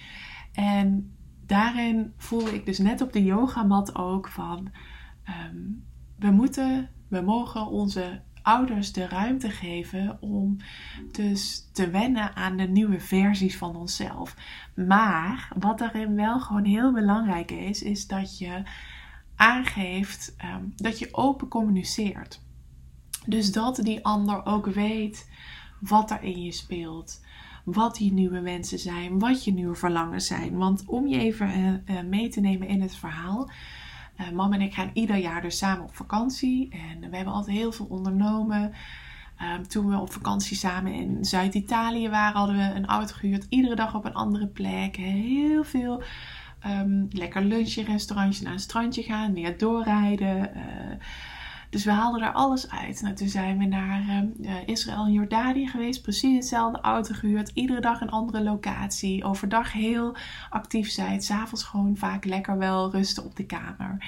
En 0.53 1.14
daarin 1.47 2.13
voelde 2.17 2.55
ik 2.55 2.67
dus 2.67 2.79
net 2.79 3.01
op 3.01 3.13
de 3.13 3.25
yogamat 3.25 3.95
ook 3.95 4.29
van 4.29 4.73
ehm, 5.25 5.57
we 6.19 6.31
moeten, 6.31 6.91
we 7.09 7.21
mogen 7.21 7.67
onze 7.67 8.23
ouders 8.43 8.93
de 8.93 9.09
ruimte 9.09 9.51
geven 9.51 10.17
om 10.21 10.57
dus 11.13 11.69
te 11.73 11.91
wennen 11.91 12.37
aan 12.37 12.57
de 12.57 12.69
nieuwe 12.69 13.01
versies 13.01 13.57
van 13.57 13.77
onszelf. 13.77 14.37
Maar 14.75 15.53
wat 15.59 15.79
daarin 15.79 16.15
wel 16.15 16.41
gewoon 16.41 16.65
heel 16.65 16.93
belangrijk 16.93 17.51
is, 17.51 17.83
is 17.83 18.07
dat 18.07 18.39
je 18.39 18.63
aangeeft 19.37 20.35
ehm, 20.37 20.65
dat 20.77 20.99
je 20.99 21.09
open 21.15 21.49
communiceert. 21.49 22.43
Dus 23.27 23.53
dat 23.53 23.77
die 23.77 24.05
ander 24.05 24.47
ook 24.47 24.67
weet 24.67 25.31
wat 25.81 26.11
er 26.11 26.23
in 26.23 26.43
je 26.43 26.53
speelt 26.53 27.21
wat 27.65 27.97
die 27.97 28.13
nieuwe 28.13 28.41
wensen 28.41 28.79
zijn, 28.79 29.19
wat 29.19 29.45
je 29.45 29.53
nieuwe 29.53 29.75
verlangens 29.75 30.27
zijn. 30.27 30.57
Want 30.57 30.85
om 30.87 31.07
je 31.07 31.19
even 31.19 31.83
uh, 31.87 32.01
mee 32.01 32.29
te 32.29 32.41
nemen 32.41 32.69
in 32.69 32.81
het 32.81 32.97
verhaal. 32.97 33.51
Uh, 34.21 34.31
mam 34.31 34.53
en 34.53 34.61
ik 34.61 34.75
gaan 34.75 34.91
ieder 34.93 35.17
jaar 35.17 35.43
dus 35.43 35.59
samen 35.59 35.85
op 35.85 35.95
vakantie. 35.95 36.69
En 36.71 37.11
we 37.11 37.17
hebben 37.17 37.35
altijd 37.35 37.57
heel 37.57 37.73
veel 37.73 37.87
ondernomen. 37.87 38.73
Ehm, 39.37 39.63
toen 39.63 39.89
we 39.89 39.99
op 39.99 40.13
vakantie 40.13 40.57
samen 40.57 40.93
in 40.93 41.25
Zuid-Italië 41.25 42.09
waren, 42.09 42.37
hadden 42.37 42.57
we 42.57 42.75
een 42.75 42.87
auto 42.87 43.15
gehuurd. 43.15 43.47
Iedere 43.49 43.75
dag 43.75 43.95
op 43.95 44.05
een 44.05 44.15
andere 44.15 44.47
plek. 44.47 44.97
Heel 44.97 45.65
veel 45.65 46.03
um, 46.67 47.09
lekker 47.11 47.43
lunchen, 47.43 47.85
restaurantje 47.85 48.45
naar 48.45 48.53
een 48.53 48.59
strandje 48.59 49.03
gaan. 49.03 49.35
Weer 49.35 49.59
doorrijden. 49.59 50.51
Dus 51.75 51.85
we 51.85 51.91
haalden 51.91 52.21
daar 52.21 52.33
alles 52.33 52.71
uit. 52.71 53.01
Nou, 53.03 53.15
toen 53.15 53.29
zijn 53.29 53.59
we 53.59 53.65
naar 53.65 54.25
uh, 54.41 54.53
Israël 54.67 55.05
en 55.05 55.13
Jordanië 55.13 55.69
geweest. 55.69 56.03
Precies 56.03 56.35
hetzelfde 56.35 56.81
auto 56.81 57.15
gehuurd. 57.15 57.51
Iedere 57.55 57.81
dag 57.81 58.01
een 58.01 58.11
andere 58.11 58.43
locatie. 58.43 59.25
Overdag 59.25 59.73
heel 59.73 60.17
actief 60.51 60.91
zijn. 60.91 61.23
S'avonds 61.23 61.65
gewoon 61.65 61.97
vaak 61.97 62.25
lekker 62.25 62.59
wel 62.59 62.91
rusten 62.91 63.25
op 63.25 63.37
de 63.37 63.47
kamer. 63.47 64.07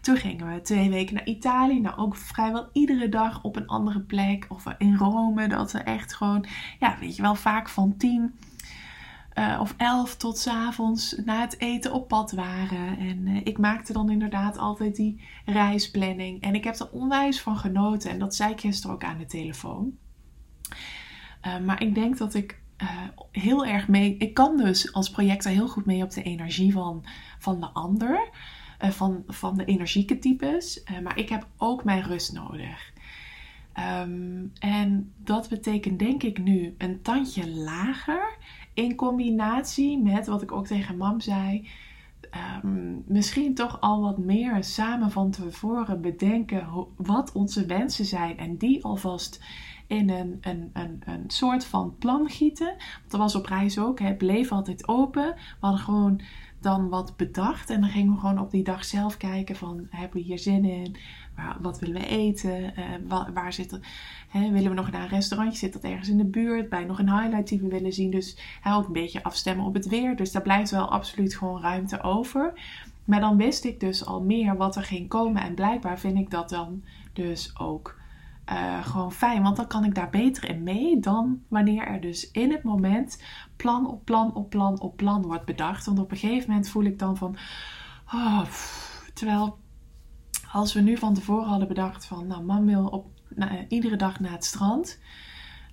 Toen 0.00 0.16
gingen 0.16 0.54
we 0.54 0.60
twee 0.60 0.90
weken 0.90 1.14
naar 1.14 1.26
Italië. 1.26 1.80
Nou, 1.80 1.96
ook 1.96 2.16
vrijwel 2.16 2.68
iedere 2.72 3.08
dag 3.08 3.42
op 3.42 3.56
een 3.56 3.66
andere 3.66 4.00
plek. 4.00 4.46
Of 4.48 4.64
in 4.78 4.96
Rome. 4.96 5.48
Dat 5.48 5.72
we 5.72 5.78
echt 5.78 6.14
gewoon, 6.14 6.46
ja, 6.78 6.96
weet 7.00 7.16
je 7.16 7.22
wel, 7.22 7.34
vaak 7.34 7.68
van 7.68 7.96
tien 7.96 8.34
uh, 9.38 9.58
of 9.60 9.74
elf 9.76 10.16
tot 10.16 10.38
s 10.38 10.46
avonds 10.46 11.16
na 11.24 11.40
het 11.40 11.60
eten 11.60 11.92
op 11.92 12.08
pad 12.08 12.32
waren. 12.32 12.98
En 12.98 13.26
uh, 13.26 13.40
ik 13.44 13.58
maakte 13.58 13.92
dan 13.92 14.10
inderdaad 14.10 14.58
altijd 14.58 14.96
die 14.96 15.20
reisplanning. 15.44 16.42
En 16.42 16.54
ik 16.54 16.64
heb 16.64 16.78
er 16.78 16.90
onwijs 16.90 17.40
van 17.40 17.58
genoten. 17.58 18.10
En 18.10 18.18
dat 18.18 18.34
zei 18.34 18.52
ik 18.52 18.60
gisteren 18.60 18.94
ook 18.94 19.04
aan 19.04 19.18
de 19.18 19.26
telefoon. 19.26 19.96
Uh, 21.46 21.58
maar 21.58 21.82
ik 21.82 21.94
denk 21.94 22.18
dat 22.18 22.34
ik 22.34 22.60
heel 23.32 23.66
erg 23.66 23.88
mee. 23.88 24.16
Ik 24.16 24.34
kan 24.34 24.56
dus 24.56 24.92
als 24.92 25.10
projector 25.10 25.52
heel 25.52 25.68
goed 25.68 25.86
mee 25.86 26.02
op 26.02 26.10
de 26.10 26.22
energie 26.22 26.72
van, 26.72 27.04
van 27.38 27.60
de 27.60 27.66
ander. 27.66 28.28
van, 28.78 29.24
van 29.26 29.56
de 29.56 29.64
energieke 29.64 30.18
types. 30.18 30.82
maar 31.02 31.18
ik 31.18 31.28
heb 31.28 31.46
ook 31.56 31.84
mijn 31.84 32.02
rust 32.02 32.32
nodig. 32.32 32.92
Um, 34.02 34.52
en 34.58 35.12
dat 35.16 35.48
betekent 35.48 35.98
denk 35.98 36.22
ik 36.22 36.38
nu 36.38 36.74
een 36.78 37.02
tandje 37.02 37.50
lager 37.50 38.36
in 38.78 38.94
combinatie 38.94 39.98
met 40.02 40.26
wat 40.26 40.42
ik 40.42 40.52
ook 40.52 40.66
tegen 40.66 40.96
mam 40.96 41.20
zei. 41.20 41.68
Ehm, 42.30 42.94
misschien 43.06 43.54
toch 43.54 43.80
al 43.80 44.00
wat 44.00 44.18
meer 44.18 44.64
samen 44.64 45.10
van 45.10 45.30
tevoren 45.30 46.00
bedenken 46.00 46.86
wat 46.96 47.32
onze 47.32 47.66
wensen 47.66 48.04
zijn. 48.04 48.38
En 48.38 48.56
die 48.56 48.84
alvast 48.84 49.44
in 49.86 50.10
een, 50.10 50.38
een, 50.40 50.70
een, 50.72 51.02
een 51.04 51.24
soort 51.26 51.64
van 51.64 51.96
plan 51.98 52.28
gieten. 52.28 52.66
Want 52.66 53.10
dat 53.10 53.20
was 53.20 53.34
op 53.34 53.46
reis 53.46 53.78
ook. 53.78 54.00
Het 54.00 54.18
bleef 54.18 54.52
altijd 54.52 54.88
open. 54.88 55.34
We 55.34 55.56
hadden 55.60 55.80
gewoon 55.80 56.20
dan 56.60 56.88
wat 56.88 57.16
bedacht. 57.16 57.70
En 57.70 57.80
dan 57.80 57.90
gingen 57.90 58.12
we 58.12 58.20
gewoon 58.20 58.38
op 58.38 58.50
die 58.50 58.62
dag 58.62 58.84
zelf 58.84 59.16
kijken 59.16 59.56
van 59.56 59.86
hebben 59.90 60.16
we 60.16 60.24
hier 60.24 60.38
zin 60.38 60.64
in? 60.64 60.96
wat 61.60 61.78
willen 61.78 62.00
we 62.00 62.06
eten? 62.06 62.60
Uh, 62.60 62.84
waar, 63.08 63.32
waar 63.32 63.52
zit 63.52 63.78
hè, 64.28 64.50
willen 64.50 64.68
we 64.68 64.76
nog 64.76 64.90
naar 64.90 65.02
een 65.02 65.08
restaurantje? 65.08 65.58
Zit 65.58 65.72
dat 65.72 65.82
ergens 65.82 66.08
in 66.08 66.16
de 66.16 66.24
buurt? 66.24 66.68
Bij 66.68 66.84
nog 66.84 66.98
een 66.98 67.18
highlight 67.18 67.48
die 67.48 67.60
we 67.60 67.68
willen 67.68 67.92
zien? 67.92 68.10
Dus 68.10 68.38
hè, 68.60 68.74
ook 68.74 68.86
een 68.86 68.92
beetje 68.92 69.22
afstemmen 69.22 69.66
op 69.66 69.74
het 69.74 69.88
weer. 69.88 70.16
Dus 70.16 70.32
daar 70.32 70.42
blijft 70.42 70.70
wel 70.70 70.90
absoluut 70.90 71.36
gewoon 71.36 71.60
ruimte 71.60 72.02
over. 72.02 72.52
Maar 73.04 73.20
dan 73.20 73.36
wist 73.36 73.64
ik 73.64 73.80
dus 73.80 74.04
al 74.04 74.22
meer 74.22 74.56
wat 74.56 74.76
er 74.76 74.82
ging 74.82 75.08
komen. 75.08 75.42
En 75.42 75.54
blijkbaar 75.54 75.98
vind 75.98 76.18
ik 76.18 76.30
dat 76.30 76.48
dan 76.48 76.82
dus 77.12 77.58
ook 77.58 77.96
uh, 78.52 78.84
gewoon 78.86 79.12
fijn. 79.12 79.42
Want 79.42 79.56
dan 79.56 79.66
kan 79.66 79.84
ik 79.84 79.94
daar 79.94 80.10
beter 80.10 80.48
in 80.48 80.62
mee 80.62 81.00
dan 81.00 81.42
wanneer 81.48 81.86
er 81.86 82.00
dus 82.00 82.30
in 82.30 82.50
het 82.52 82.62
moment 82.62 83.22
plan 83.56 83.86
op 83.86 84.04
plan 84.04 84.34
op 84.34 84.50
plan 84.50 84.80
op 84.80 84.96
plan 84.96 85.22
wordt 85.22 85.44
bedacht. 85.44 85.86
Want 85.86 85.98
op 85.98 86.10
een 86.10 86.16
gegeven 86.16 86.48
moment 86.48 86.68
voel 86.68 86.84
ik 86.84 86.98
dan 86.98 87.16
van. 87.16 87.36
Oh, 88.14 88.44
terwijl 89.14 89.58
als 90.52 90.72
we 90.72 90.80
nu 90.80 90.96
van 90.96 91.14
tevoren 91.14 91.48
hadden 91.48 91.68
bedacht 91.68 92.06
van, 92.06 92.26
nou, 92.26 92.44
mam 92.44 92.66
wil 92.66 92.86
op, 92.86 93.06
iedere 93.68 93.96
dag 93.96 94.20
naar 94.20 94.32
het 94.32 94.44
strand. 94.44 94.98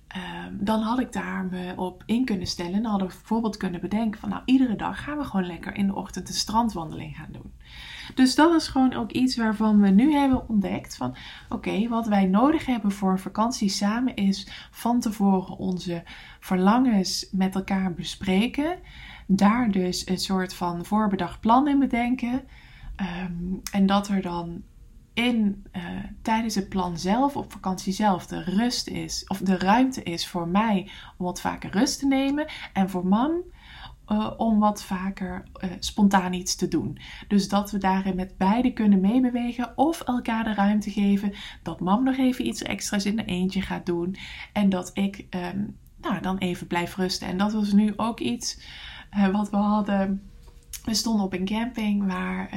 Ehm, 0.06 0.52
dan 0.52 0.80
had 0.80 0.98
ik 0.98 1.12
daar 1.12 1.44
me 1.44 1.72
op 1.76 2.02
in 2.06 2.24
kunnen 2.24 2.46
stellen. 2.46 2.72
En 2.72 2.82
dan 2.82 2.90
hadden 2.90 3.08
we 3.08 3.14
bijvoorbeeld 3.14 3.56
kunnen 3.56 3.80
bedenken 3.80 4.20
van 4.20 4.28
nou, 4.28 4.42
iedere 4.44 4.76
dag 4.76 5.02
gaan 5.02 5.18
we 5.18 5.24
gewoon 5.24 5.46
lekker 5.46 5.74
in 5.74 5.86
de 5.86 5.94
ochtend 5.94 6.28
een 6.28 6.34
strandwandeling 6.34 7.16
gaan 7.16 7.32
doen. 7.32 7.52
Dus 8.14 8.34
dat 8.34 8.54
is 8.54 8.68
gewoon 8.68 8.94
ook 8.94 9.12
iets 9.12 9.36
waarvan 9.36 9.80
we 9.80 9.88
nu 9.88 10.12
hebben 10.12 10.48
ontdekt 10.48 10.96
van 10.96 11.16
oké, 11.48 11.88
wat 11.88 12.06
wij 12.06 12.26
nodig 12.26 12.66
hebben 12.66 12.92
voor 12.92 13.10
een 13.10 13.18
vakantie 13.18 13.68
samen 13.68 14.14
is 14.14 14.68
van 14.70 15.00
tevoren 15.00 15.56
onze 15.56 16.02
verlangens 16.40 17.28
met 17.32 17.54
elkaar 17.54 17.94
bespreken. 17.94 18.78
Daar 19.26 19.70
dus 19.70 20.08
een 20.08 20.18
soort 20.18 20.54
van 20.54 20.84
voorbedacht 20.84 21.40
plan 21.40 21.68
in 21.68 21.78
bedenken. 21.78 22.42
Ehm, 22.96 23.32
en 23.72 23.86
dat 23.86 24.08
er 24.08 24.22
dan 24.22 24.62
in, 25.16 25.64
uh, 25.72 25.82
tijdens 26.22 26.54
het 26.54 26.68
plan 26.68 26.98
zelf, 26.98 27.36
op 27.36 27.52
vakantie 27.52 27.92
zelf, 27.92 28.26
de 28.26 28.42
rust 28.42 28.88
is, 28.88 29.24
of 29.26 29.38
de 29.38 29.58
ruimte 29.58 30.02
is 30.02 30.28
voor 30.28 30.48
mij 30.48 30.90
om 31.16 31.26
wat 31.26 31.40
vaker 31.40 31.70
rust 31.70 31.98
te 31.98 32.06
nemen. 32.06 32.46
En 32.72 32.90
voor 32.90 33.06
mam 33.06 33.32
uh, 34.08 34.30
om 34.36 34.58
wat 34.58 34.82
vaker 34.82 35.44
uh, 35.64 35.70
spontaan 35.78 36.32
iets 36.32 36.56
te 36.56 36.68
doen. 36.68 36.98
Dus 37.28 37.48
dat 37.48 37.70
we 37.70 37.78
daarin 37.78 38.16
met 38.16 38.36
beide 38.36 38.72
kunnen 38.72 39.00
meebewegen 39.00 39.72
of 39.78 40.00
elkaar 40.00 40.44
de 40.44 40.54
ruimte 40.54 40.90
geven. 40.90 41.32
Dat 41.62 41.80
mam 41.80 42.04
nog 42.04 42.16
even 42.16 42.46
iets 42.46 42.62
extra's 42.62 43.04
in 43.04 43.16
de 43.16 43.24
eentje 43.24 43.62
gaat 43.62 43.86
doen. 43.86 44.16
En 44.52 44.68
dat 44.68 44.90
ik 44.94 45.26
um, 45.54 45.76
nou, 46.00 46.20
dan 46.20 46.38
even 46.38 46.66
blijf 46.66 46.96
rusten. 46.96 47.28
En 47.28 47.38
dat 47.38 47.52
was 47.52 47.72
nu 47.72 47.92
ook 47.96 48.20
iets 48.20 48.60
wat 49.32 49.50
we 49.50 49.56
hadden 49.56 50.22
we 50.84 50.94
stonden 50.94 51.24
op 51.24 51.32
een 51.32 51.44
camping 51.44 52.06
waar 52.06 52.50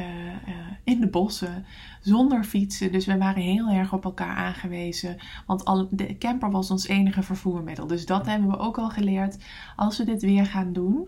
in 0.84 1.00
de 1.00 1.08
bossen 1.08 1.66
zonder 2.02 2.44
fietsen. 2.44 2.92
Dus 2.92 3.06
we 3.06 3.18
waren 3.18 3.42
heel 3.42 3.70
erg 3.70 3.94
op 3.94 4.04
elkaar 4.04 4.36
aangewezen. 4.36 5.18
Want 5.46 5.66
al, 5.66 5.88
de 5.92 6.18
camper 6.18 6.52
was 6.52 6.72
ons 6.72 6.88
enige 6.88 7.24
vervoermiddel. 7.24 7.88
Dus 7.88 8.06
dat 8.06 8.26
hebben 8.26 8.50
we 8.50 8.58
ook 8.58 8.78
al 8.78 8.90
geleerd. 8.90 9.38
Als 9.76 9.98
we 9.98 10.04
dit 10.04 10.22
weer 10.22 10.46
gaan 10.46 10.74
doen, 10.74 11.08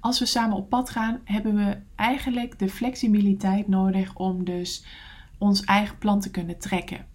als 0.00 0.18
we 0.18 0.26
samen 0.26 0.56
op 0.56 0.68
pad 0.68 0.90
gaan, 0.90 1.20
hebben 1.24 1.54
we 1.54 1.78
eigenlijk 1.94 2.58
de 2.58 2.68
flexibiliteit 2.68 3.68
nodig 3.68 4.14
om 4.14 4.44
dus 4.44 4.84
ons 5.38 5.64
eigen 5.64 5.98
plan 5.98 6.20
te 6.20 6.30
kunnen 6.30 6.58
trekken. 6.58 7.06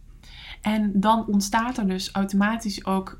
En 0.62 0.91
dan 1.00 1.27
ontstaat 1.27 1.77
er 1.77 1.88
dus 1.88 2.12
automatisch 2.12 2.86
ook 2.86 3.20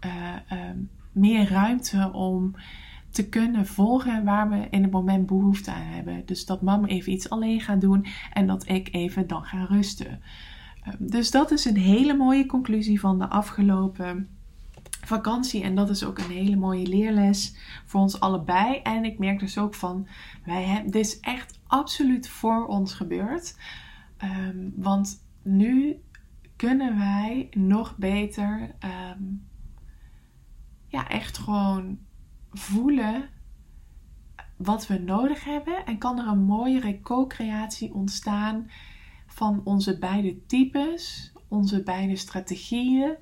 meer 1.12 1.50
ruimte 1.50 2.10
om 2.14 2.56
te 3.12 3.30
kunnen 3.30 3.68
volgen 3.68 4.24
waar 4.24 4.50
we 4.50 4.68
in 4.70 4.82
het 4.82 4.92
moment 4.92 5.26
behoefte 5.26 5.72
aan 5.72 5.86
hebben. 5.86 6.26
Dus 6.26 6.46
dat 6.46 6.62
mama 6.62 6.88
even 6.88 7.12
iets 7.12 7.30
alleen 7.30 7.62
gaat 7.62 7.82
doen 7.82 8.06
en 8.34 8.48
dat 8.48 8.68
ik 8.68 8.90
even 8.92 9.28
dan 9.28 9.44
ga 9.44 9.64
rusten. 9.64 10.22
Ehm, 10.84 10.96
dus 11.00 11.32
dat 11.32 11.52
is 11.52 11.66
een 11.66 11.78
hele 11.78 12.14
mooie 12.14 12.46
conclusie 12.46 13.00
van 13.00 13.20
de 13.20 13.30
afgelopen 13.30 14.30
vakantie. 15.06 15.64
En 15.64 15.76
dat 15.76 15.90
is 15.90 16.04
ook 16.04 16.18
een 16.18 16.32
hele 16.32 16.56
mooie 16.56 16.88
leerles 16.88 17.56
voor 17.86 18.02
ons 18.02 18.20
allebei. 18.20 18.78
En 18.78 19.06
ik 19.06 19.20
merk 19.20 19.40
dus 19.40 19.58
ook 19.58 19.76
van, 19.76 20.08
wij 20.46 20.64
hebben, 20.64 20.92
dit 20.92 21.06
is 21.06 21.20
echt 21.20 21.60
absoluut 21.68 22.30
voor 22.30 22.68
ons 22.68 22.94
gebeurd. 22.94 23.58
Ehm, 24.18 24.70
want 24.76 25.26
nu 25.42 26.02
kunnen 26.56 26.98
wij 26.98 27.50
nog 27.52 27.98
beter 27.98 28.76
um, 29.14 29.48
ja, 30.88 31.08
echt 31.08 31.38
gewoon 31.38 32.00
voelen 32.52 33.30
wat 34.58 34.88
we 34.88 34.98
nodig 34.98 35.44
hebben 35.44 35.86
en 35.86 35.98
kan 35.98 36.20
er 36.20 36.28
een 36.28 36.44
mooiere 36.44 37.02
co-creatie 37.02 37.94
ontstaan 37.94 38.70
van 39.28 39.62
onze 39.64 39.98
beide 39.98 40.46
types, 40.46 41.34
onze 41.48 41.84
beide 41.84 42.16
strategieën, 42.16 43.16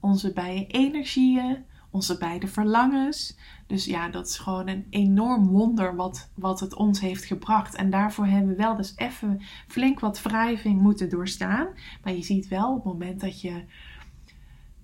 onze 0.00 0.32
beide 0.32 0.66
energieën, 0.66 1.64
onze 1.90 2.18
beide 2.18 2.46
verlangens. 2.46 3.36
Dus 3.66 3.84
ja, 3.84 4.08
dat 4.08 4.26
is 4.26 4.38
gewoon 4.38 4.68
een 4.68 4.86
enorm 4.90 5.46
wonder 5.46 5.96
wat, 5.96 6.30
wat 6.34 6.60
het 6.60 6.74
ons 6.74 7.00
heeft 7.00 7.24
gebracht. 7.24 7.74
En 7.74 7.90
daarvoor 7.90 8.26
hebben 8.26 8.50
we 8.50 8.56
wel 8.56 8.76
dus 8.76 8.92
even 8.96 9.40
flink 9.68 10.00
wat 10.00 10.22
wrijving 10.22 10.80
moeten 10.80 11.10
doorstaan. 11.10 11.68
Maar 12.02 12.12
je 12.12 12.22
ziet 12.22 12.48
wel 12.48 12.70
op 12.70 12.84
het 12.84 12.92
moment 12.92 13.20
dat 13.20 13.40
je 13.40 13.64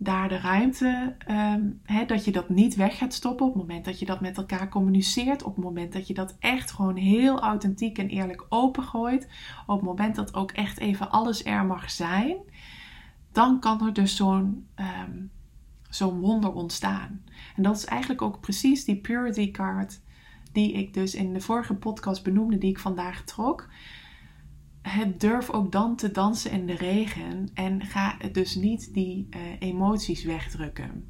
daar 0.03 0.29
de 0.29 0.39
ruimte, 0.39 1.17
um, 1.31 1.81
dat 2.07 2.25
je 2.25 2.33
dat 2.33 2.49
niet 2.49 2.75
weg 2.75 2.99
gaat 2.99 3.15
stoppen 3.15 3.47
op 3.47 3.53
het 3.53 3.63
moment 3.63 3.85
dat 3.85 3.99
je 3.99 4.07
dat 4.07 4.21
met 4.21 4.37
elkaar 4.37 4.69
communiceert, 4.69 5.43
op 5.43 5.55
het 5.55 5.65
moment 5.65 5.93
dat 5.93 6.07
je 6.07 6.15
dat 6.15 6.37
echt 6.39 6.71
gewoon 6.71 6.97
heel 6.97 7.41
authentiek 7.41 7.99
en 7.99 8.09
eerlijk 8.09 8.47
opengooit, 8.49 9.29
op 9.67 9.77
het 9.77 9.85
moment 9.87 10.15
dat 10.15 10.35
ook 10.35 10.51
echt 10.51 10.79
even 10.79 11.11
alles 11.11 11.45
er 11.45 11.65
mag 11.65 11.91
zijn, 11.91 12.37
dan 13.33 13.61
kan 13.61 13.87
er 13.87 13.93
dus 13.93 14.17
zo'n 14.17 14.67
um, 14.77 15.31
zo'n 15.89 16.21
wonder 16.21 16.53
ontstaan. 16.53 17.25
En 17.57 17.63
dat 17.63 17.77
is 17.77 17.85
eigenlijk 17.85 18.23
ook 18.23 18.41
precies 18.41 18.85
die 18.85 19.01
purity 19.01 19.51
card 19.51 20.01
die 20.53 20.73
ik 20.73 20.95
dus 20.95 21.15
in 21.15 21.33
de 21.33 21.41
vorige 21.41 21.75
podcast 21.75 22.23
benoemde, 22.23 22.59
die 22.59 22.71
ik 22.71 22.79
vandaag 22.79 23.25
trok 23.25 23.69
het 24.83 25.21
durf 25.21 25.51
ook 25.51 25.73
dan 25.73 25.97
te 25.97 26.11
dansen 26.11 26.51
in 26.51 26.67
de 26.67 26.75
regen 26.75 27.51
en 27.55 27.83
ga 27.83 28.17
dus 28.33 28.55
niet 28.55 28.95
die 28.95 29.29
uh, 29.31 29.41
emoties 29.59 30.25
wegdrukken. 30.25 31.07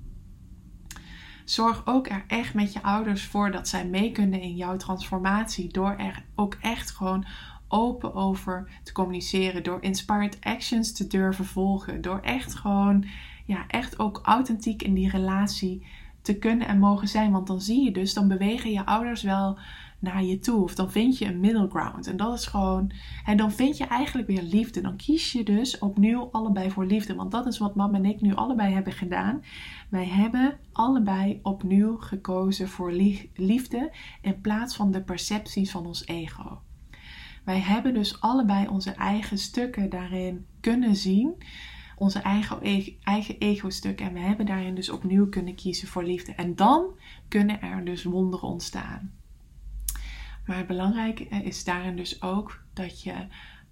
Zorg 1.44 1.86
ook 1.86 2.08
er 2.08 2.24
echt 2.26 2.54
met 2.54 2.72
je 2.72 2.82
ouders 2.82 3.24
voor 3.24 3.50
dat 3.50 3.68
zij 3.68 3.86
mee 3.86 4.12
kunnen 4.12 4.40
in 4.40 4.56
jouw 4.56 4.76
transformatie 4.76 5.72
door 5.72 5.96
er 5.96 6.24
ook 6.34 6.56
echt 6.60 6.90
gewoon 6.90 7.26
open 7.72 8.14
over 8.14 8.80
te 8.82 8.92
communiceren, 8.92 9.62
door 9.62 9.82
inspired 9.82 10.36
actions 10.40 10.92
te 10.92 11.06
durven 11.06 11.44
volgen, 11.44 12.00
door 12.00 12.20
echt 12.20 12.54
gewoon 12.54 13.04
ja, 13.46 13.64
echt 13.66 13.98
ook 13.98 14.20
authentiek 14.22 14.82
in 14.82 14.94
die 14.94 15.10
relatie 15.10 15.86
te 16.22 16.38
kunnen 16.38 16.66
en 16.66 16.78
mogen 16.78 17.08
zijn, 17.08 17.32
want 17.32 17.46
dan 17.46 17.60
zie 17.60 17.84
je 17.84 17.90
dus 17.92 18.14
dan 18.14 18.28
bewegen 18.28 18.70
je 18.70 18.86
ouders 18.86 19.22
wel 19.22 19.58
naar 20.02 20.24
je 20.24 20.38
toe. 20.38 20.62
Of 20.62 20.74
dan 20.74 20.90
vind 20.90 21.18
je 21.18 21.26
een 21.26 21.40
middle 21.40 21.68
ground. 21.68 22.06
En 22.06 22.16
dat 22.16 22.38
is 22.38 22.46
gewoon. 22.46 22.92
En 23.24 23.36
dan 23.36 23.52
vind 23.52 23.76
je 23.76 23.84
eigenlijk 23.84 24.28
weer 24.28 24.42
liefde. 24.42 24.80
Dan 24.80 24.96
kies 24.96 25.32
je 25.32 25.44
dus 25.44 25.78
opnieuw 25.78 26.28
allebei 26.32 26.70
voor 26.70 26.86
liefde. 26.86 27.14
Want 27.14 27.30
dat 27.30 27.46
is 27.46 27.58
wat 27.58 27.74
mama 27.74 27.96
en 27.96 28.04
ik 28.04 28.20
nu 28.20 28.34
allebei 28.34 28.74
hebben 28.74 28.92
gedaan. 28.92 29.42
Wij 29.88 30.06
hebben 30.06 30.58
allebei 30.72 31.40
opnieuw 31.42 31.96
gekozen 31.96 32.68
voor 32.68 32.92
liefde. 33.34 33.92
In 34.22 34.40
plaats 34.40 34.76
van 34.76 34.90
de 34.90 35.02
percepties 35.02 35.70
van 35.70 35.86
ons 35.86 36.06
ego. 36.06 36.60
Wij 37.44 37.58
hebben 37.58 37.94
dus 37.94 38.20
allebei 38.20 38.68
onze 38.68 38.90
eigen 38.90 39.38
stukken 39.38 39.90
daarin 39.90 40.46
kunnen 40.60 40.96
zien. 40.96 41.42
Onze 41.96 42.18
eigen, 42.18 42.62
eigen 43.02 43.38
ego-stukken. 43.38 44.06
En 44.06 44.12
we 44.12 44.20
hebben 44.20 44.46
daarin 44.46 44.74
dus 44.74 44.90
opnieuw 44.90 45.28
kunnen 45.28 45.54
kiezen 45.54 45.88
voor 45.88 46.04
liefde. 46.04 46.32
En 46.34 46.56
dan 46.56 46.84
kunnen 47.28 47.62
er 47.62 47.84
dus 47.84 48.04
wonderen 48.04 48.48
ontstaan. 48.48 49.12
Maar 50.46 50.56
het 50.56 50.66
belangrijke 50.66 51.24
is 51.24 51.64
daarin 51.64 51.96
dus 51.96 52.22
ook 52.22 52.62
dat 52.72 53.02
je 53.02 53.14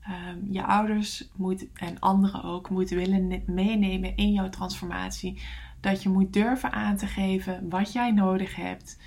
um, 0.08 0.52
je 0.52 0.64
ouders 0.64 1.28
moet, 1.36 1.66
en 1.72 1.98
anderen 1.98 2.42
ook 2.42 2.70
moet 2.70 2.90
willen 2.90 3.42
meenemen 3.46 4.16
in 4.16 4.32
jouw 4.32 4.48
transformatie. 4.48 5.42
Dat 5.80 6.02
je 6.02 6.08
moet 6.08 6.32
durven 6.32 6.72
aan 6.72 6.96
te 6.96 7.06
geven 7.06 7.68
wat 7.68 7.92
jij 7.92 8.10
nodig 8.10 8.56
hebt. 8.56 8.98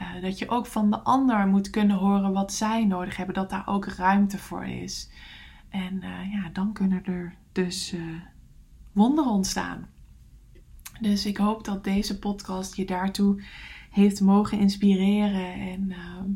Uh, 0.00 0.22
dat 0.22 0.38
je 0.38 0.48
ook 0.48 0.66
van 0.66 0.90
de 0.90 1.00
ander 1.00 1.46
moet 1.46 1.70
kunnen 1.70 1.96
horen 1.96 2.32
wat 2.32 2.52
zij 2.52 2.84
nodig 2.84 3.16
hebben. 3.16 3.34
Dat 3.34 3.50
daar 3.50 3.66
ook 3.66 3.86
ruimte 3.86 4.38
voor 4.38 4.64
is. 4.64 5.10
En 5.68 5.94
uh, 5.94 6.32
ja, 6.32 6.50
dan 6.52 6.72
kunnen 6.72 7.04
er 7.04 7.34
dus 7.52 7.92
uh, 7.92 8.20
wonderen 8.92 9.30
ontstaan. 9.30 9.88
Dus 11.00 11.26
ik 11.26 11.36
hoop 11.36 11.64
dat 11.64 11.84
deze 11.84 12.18
podcast 12.18 12.76
je 12.76 12.84
daartoe 12.84 13.42
heeft 13.90 14.20
mogen 14.20 14.58
inspireren. 14.58 15.52
En 15.52 15.90
ehm, 15.90 16.30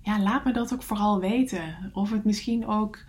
ja, 0.00 0.22
laat 0.22 0.44
me 0.44 0.52
dat 0.52 0.72
ook 0.72 0.82
vooral 0.82 1.20
weten. 1.20 1.90
Of 1.92 2.10
het 2.10 2.24
misschien 2.24 2.66
ook 2.66 3.04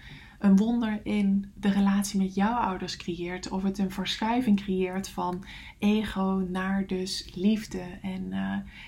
een 0.46 0.58
wonder 0.58 1.00
in 1.04 1.52
de 1.54 1.70
relatie 1.70 2.20
met 2.20 2.36
jouw 2.36 2.54
ouders 2.54 2.98
creëert. 2.98 3.50
Of 3.50 3.64
het 3.64 3.78
een 3.78 3.92
verschuiving 3.92 4.62
creëert 4.62 5.10
van 5.10 5.44
ego 5.80 6.46
naar 6.50 6.88
dus 6.88 7.32
liefde. 7.36 7.84
En, 8.02 8.34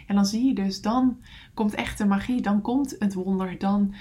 en 0.07 0.15
dan 0.15 0.25
zie 0.25 0.45
je 0.45 0.53
dus, 0.53 0.81
dan 0.81 1.17
komt 1.53 1.75
echt 1.75 1.97
de 1.97 2.05
magie, 2.05 2.41
dan 2.41 2.61
komt 2.61 2.95
het 2.99 3.13
wonder. 3.13 3.57
Dan 3.57 3.93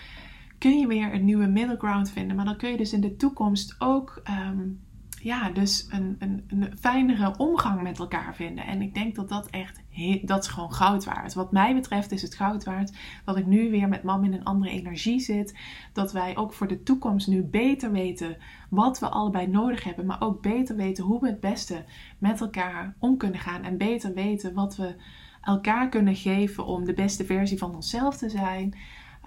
kun 0.58 0.78
je 0.78 0.86
weer 0.86 1.14
een 1.14 1.24
nieuwe 1.24 1.46
middle 1.46 1.76
ground 1.76 2.10
vinden. 2.10 2.36
Maar 2.36 2.44
dan 2.44 2.56
kun 2.56 2.70
je 2.70 2.76
dus 2.76 2.92
in 2.92 3.00
de 3.00 3.16
toekomst 3.16 3.76
ook 3.78 4.22
um, 4.48 4.80
ja, 5.22 5.50
dus 5.50 5.86
een, 5.90 6.16
een, 6.18 6.44
een 6.48 6.78
fijnere 6.78 7.36
omgang 7.36 7.82
met 7.82 7.98
elkaar 7.98 8.34
vinden. 8.34 8.66
En 8.66 8.82
ik 8.82 8.94
denk 8.94 9.14
dat 9.14 9.28
dat 9.28 9.50
echt, 9.50 9.80
dat 10.22 10.42
is 10.42 10.48
gewoon 10.48 10.72
goud 10.72 11.04
waard. 11.04 11.34
Wat 11.34 11.52
mij 11.52 11.74
betreft 11.74 12.12
is 12.12 12.22
het 12.22 12.34
goud 12.34 12.64
waard 12.64 12.96
dat 13.24 13.36
ik 13.36 13.46
nu 13.46 13.70
weer 13.70 13.88
met 13.88 14.02
mam 14.02 14.24
in 14.24 14.32
een 14.32 14.44
andere 14.44 14.70
energie 14.70 15.20
zit. 15.20 15.58
Dat 15.92 16.12
wij 16.12 16.36
ook 16.36 16.52
voor 16.52 16.68
de 16.68 16.82
toekomst 16.82 17.28
nu 17.28 17.42
beter 17.42 17.92
weten 17.92 18.36
wat 18.70 18.98
we 18.98 19.08
allebei 19.08 19.46
nodig 19.46 19.84
hebben. 19.84 20.06
Maar 20.06 20.20
ook 20.20 20.42
beter 20.42 20.76
weten 20.76 21.04
hoe 21.04 21.20
we 21.20 21.26
het 21.26 21.40
beste 21.40 21.84
met 22.18 22.40
elkaar 22.40 22.94
om 22.98 23.16
kunnen 23.16 23.40
gaan. 23.40 23.62
En 23.62 23.78
beter 23.78 24.14
weten 24.14 24.54
wat 24.54 24.76
we 24.76 24.94
elkaar 25.42 25.88
kunnen 25.88 26.16
geven 26.16 26.66
om 26.66 26.84
de 26.84 26.94
beste 26.94 27.24
versie 27.24 27.58
van 27.58 27.74
onszelf 27.74 28.16
te 28.16 28.28
zijn. 28.28 28.78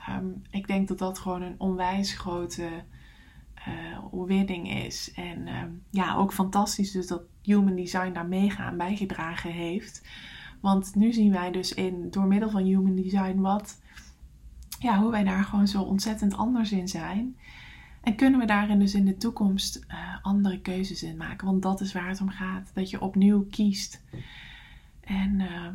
Um, 0.09 0.41
ik 0.49 0.67
denk 0.67 0.87
dat 0.87 0.97
dat 0.97 1.19
gewoon 1.19 1.41
een 1.41 1.55
onwijs 1.57 2.13
grote 2.13 2.69
uh, 3.67 4.25
winning 4.25 4.73
is. 4.73 5.11
En 5.15 5.47
ehm, 5.47 5.69
ja, 5.89 6.15
ook 6.15 6.33
fantastisch 6.33 6.91
dus 6.91 7.07
dat 7.07 7.21
Human 7.41 7.75
Design 7.75 8.13
daar 8.13 8.27
mega 8.27 8.63
aan 8.63 8.77
bijgedragen 8.77 9.51
heeft. 9.51 10.07
Want 10.59 10.95
nu 10.95 11.13
zien 11.13 11.31
wij 11.31 11.51
dus 11.51 11.73
in, 11.73 12.07
door 12.11 12.25
middel 12.25 12.49
van 12.49 12.63
Human 12.63 12.95
Design 12.95 13.39
wat, 13.39 13.81
ja, 14.79 14.99
hoe 14.99 15.11
wij 15.11 15.23
daar 15.23 15.43
gewoon 15.43 15.67
zo 15.67 15.81
ontzettend 15.81 16.37
anders 16.37 16.71
in 16.71 16.87
zijn. 16.87 17.35
En 18.01 18.15
kunnen 18.15 18.39
we 18.39 18.45
daarin 18.45 18.79
dus 18.79 18.93
in 18.93 19.05
de 19.05 19.17
toekomst 19.17 19.85
uh, 19.87 19.97
andere 20.21 20.59
keuzes 20.61 21.03
in 21.03 21.17
maken? 21.17 21.47
Want 21.47 21.61
dat 21.61 21.81
is 21.81 21.93
waar 21.93 22.07
het 22.07 22.21
om 22.21 22.29
gaat. 22.29 22.71
Dat 22.73 22.89
je 22.89 23.01
opnieuw 23.01 23.45
kiest. 23.49 24.03
En 25.01 25.39
uh, 25.39 25.67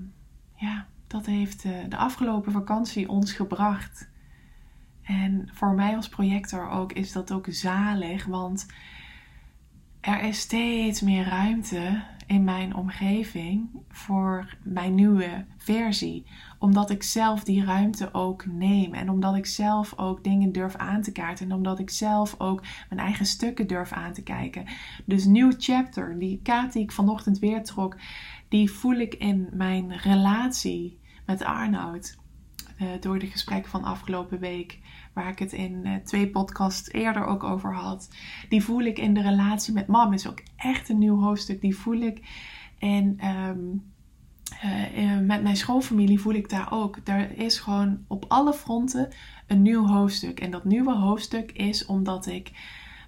ja, 0.55 0.87
dat 1.07 1.27
heeft 1.27 1.65
uh, 1.65 1.73
de 1.89 1.97
afgelopen 1.97 2.53
vakantie 2.53 3.09
ons 3.09 3.33
gebracht. 3.33 4.09
En 5.03 5.49
voor 5.53 5.75
mij 5.75 5.97
als 5.97 6.09
projector 6.09 6.69
ook 6.69 6.93
is 6.93 7.13
dat 7.13 7.33
ook 7.33 7.47
zalig. 7.49 8.25
Want 8.25 8.67
er 10.01 10.23
is 10.23 10.41
steeds 10.41 11.01
meer 11.01 11.25
ruimte 11.25 12.03
in 12.27 12.45
mijn 12.45 12.75
omgeving 12.75 13.69
voor 13.89 14.57
mijn 14.63 14.95
nieuwe 14.95 15.45
versie. 15.57 16.27
Omdat 16.59 16.91
ik 16.91 17.03
zelf 17.03 17.45
die 17.45 17.65
ruimte 17.65 18.09
ook 18.13 18.47
neem. 18.47 18.95
En 18.95 19.11
omdat 19.11 19.37
ik 19.37 19.47
zelf 19.47 19.99
ook 19.99 20.25
dingen 20.25 20.53
durf 20.53 20.75
aan 20.75 21.03
te 21.03 21.13
kaarten. 21.13 21.47
En 21.47 21.57
omdat 21.57 21.79
ik 21.79 21.91
zelf 21.91 22.35
ook 22.39 22.63
mijn 22.89 23.01
eigen 23.01 23.27
stukken 23.27 23.67
durf 23.67 23.93
aan 23.93 24.13
te 24.13 24.23
kijken. 24.23 24.65
Dus 25.05 25.25
nieuw 25.25 25.53
chapter, 25.59 26.19
die 26.19 26.41
kaart 26.43 26.73
die 26.73 26.83
ik 26.83 26.93
vanochtend 26.93 27.39
weer 27.39 27.65
trok, 27.65 27.97
die 28.49 28.71
voel 28.71 28.95
ik 28.95 29.15
in 29.15 29.49
mijn 29.53 29.97
relatie 29.97 30.99
met 31.27 31.43
Arnoud. 31.43 32.17
Uh, 32.81 32.89
door 33.01 33.19
de 33.19 33.27
gesprekken 33.27 33.71
van 33.71 33.85
afgelopen 33.85 34.39
week 34.39 34.79
waar 35.15 35.29
ik 35.29 35.39
het 35.39 35.53
in 35.53 35.81
uh, 35.85 35.95
twee 35.95 36.29
podcasts 36.31 36.93
eerder 36.93 37.25
ook 37.25 37.45
over 37.45 37.75
had. 37.75 38.09
Die 38.49 38.65
voel 38.65 38.81
ik 38.81 38.99
in 38.99 39.15
de 39.15 39.23
relatie 39.23 39.75
met 39.75 39.87
mam. 39.87 40.13
Is 40.13 40.29
ook 40.29 40.43
echt 40.57 40.89
een 40.89 40.99
nieuw 40.99 41.21
hoofdstuk. 41.21 41.61
Die 41.61 41.77
voel 41.77 42.01
ik. 42.01 42.21
En 42.79 43.29
um, 43.29 43.83
uh, 44.65 45.19
met 45.19 45.43
mijn 45.43 45.57
schoolfamilie 45.57 46.21
voel 46.21 46.35
ik 46.35 46.49
daar 46.49 46.73
ook. 46.73 47.07
Daar 47.07 47.31
is 47.33 47.59
gewoon 47.59 48.05
op 48.09 48.25
alle 48.29 48.53
fronten 48.53 49.09
een 49.47 49.63
nieuw 49.63 49.87
hoofdstuk. 49.87 50.41
En 50.41 50.51
dat 50.51 50.65
nieuwe 50.65 50.95
hoofdstuk 50.95 51.53
is 51.53 51.87
omdat 51.87 52.27
ik 52.27 52.51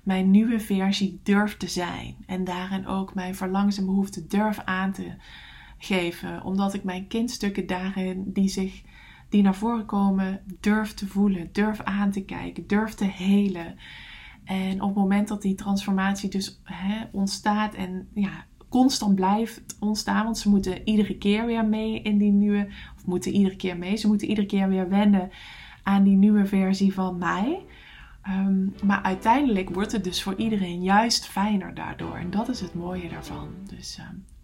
mijn 0.02 0.30
nieuwe 0.30 0.60
versie 0.60 1.20
durf 1.22 1.56
te 1.56 1.68
zijn. 1.68 2.16
En 2.26 2.44
daarin 2.44 2.86
ook 2.86 3.14
mijn 3.14 3.34
verlangens 3.34 3.78
en 3.78 3.86
behoeften 3.86 4.28
durf 4.28 4.58
aan 4.64 4.92
te 4.92 5.14
geven. 5.78 6.42
Omdat 6.42 6.74
ik 6.74 6.84
mijn 6.84 7.06
kindstukken 7.06 7.66
daarin 7.66 8.32
die 8.32 8.48
zich 8.48 8.82
die 9.28 9.42
naar 9.42 9.54
voren 9.54 9.86
komen, 9.86 10.40
durf 10.60 10.94
te 10.94 11.06
voelen, 11.06 11.48
durf 11.52 11.80
aan 11.80 12.10
te 12.10 12.24
kijken, 12.24 12.66
durf 12.66 12.94
te 12.94 13.04
helen. 13.04 13.78
En 14.44 14.82
op 14.82 14.88
het 14.88 14.98
moment 14.98 15.28
dat 15.28 15.42
die 15.42 15.54
transformatie 15.54 16.30
dus 16.30 16.60
hè, 16.62 17.04
ontstaat 17.12 17.74
en 17.74 18.08
ja, 18.14 18.44
constant 18.68 19.14
blijft 19.14 19.76
ontstaan, 19.80 20.24
want 20.24 20.38
ze 20.38 20.48
moeten 20.48 20.88
iedere 20.88 21.18
keer 21.18 21.46
weer 21.46 21.64
mee 21.64 22.02
in 22.02 22.18
die 22.18 22.32
nieuwe, 22.32 22.68
of 22.96 23.06
moeten 23.06 23.32
iedere 23.32 23.56
keer 23.56 23.76
mee, 23.76 23.96
ze 23.96 24.06
moeten 24.06 24.28
iedere 24.28 24.46
keer 24.46 24.68
weer 24.68 24.88
wennen 24.88 25.30
aan 25.82 26.02
die 26.02 26.16
nieuwe 26.16 26.46
versie 26.46 26.94
van 26.94 27.18
mij. 27.18 27.64
Um, 28.28 28.74
maar 28.84 29.02
uiteindelijk 29.02 29.70
wordt 29.70 29.92
het 29.92 30.04
dus 30.04 30.22
voor 30.22 30.34
iedereen 30.36 30.82
juist 30.82 31.26
fijner 31.26 31.74
daardoor. 31.74 32.16
En 32.16 32.30
dat 32.30 32.48
is 32.48 32.60
het 32.60 32.74
mooie 32.74 33.08
daarvan. 33.08 33.48
Dus 33.68 33.98
um, 33.98 34.24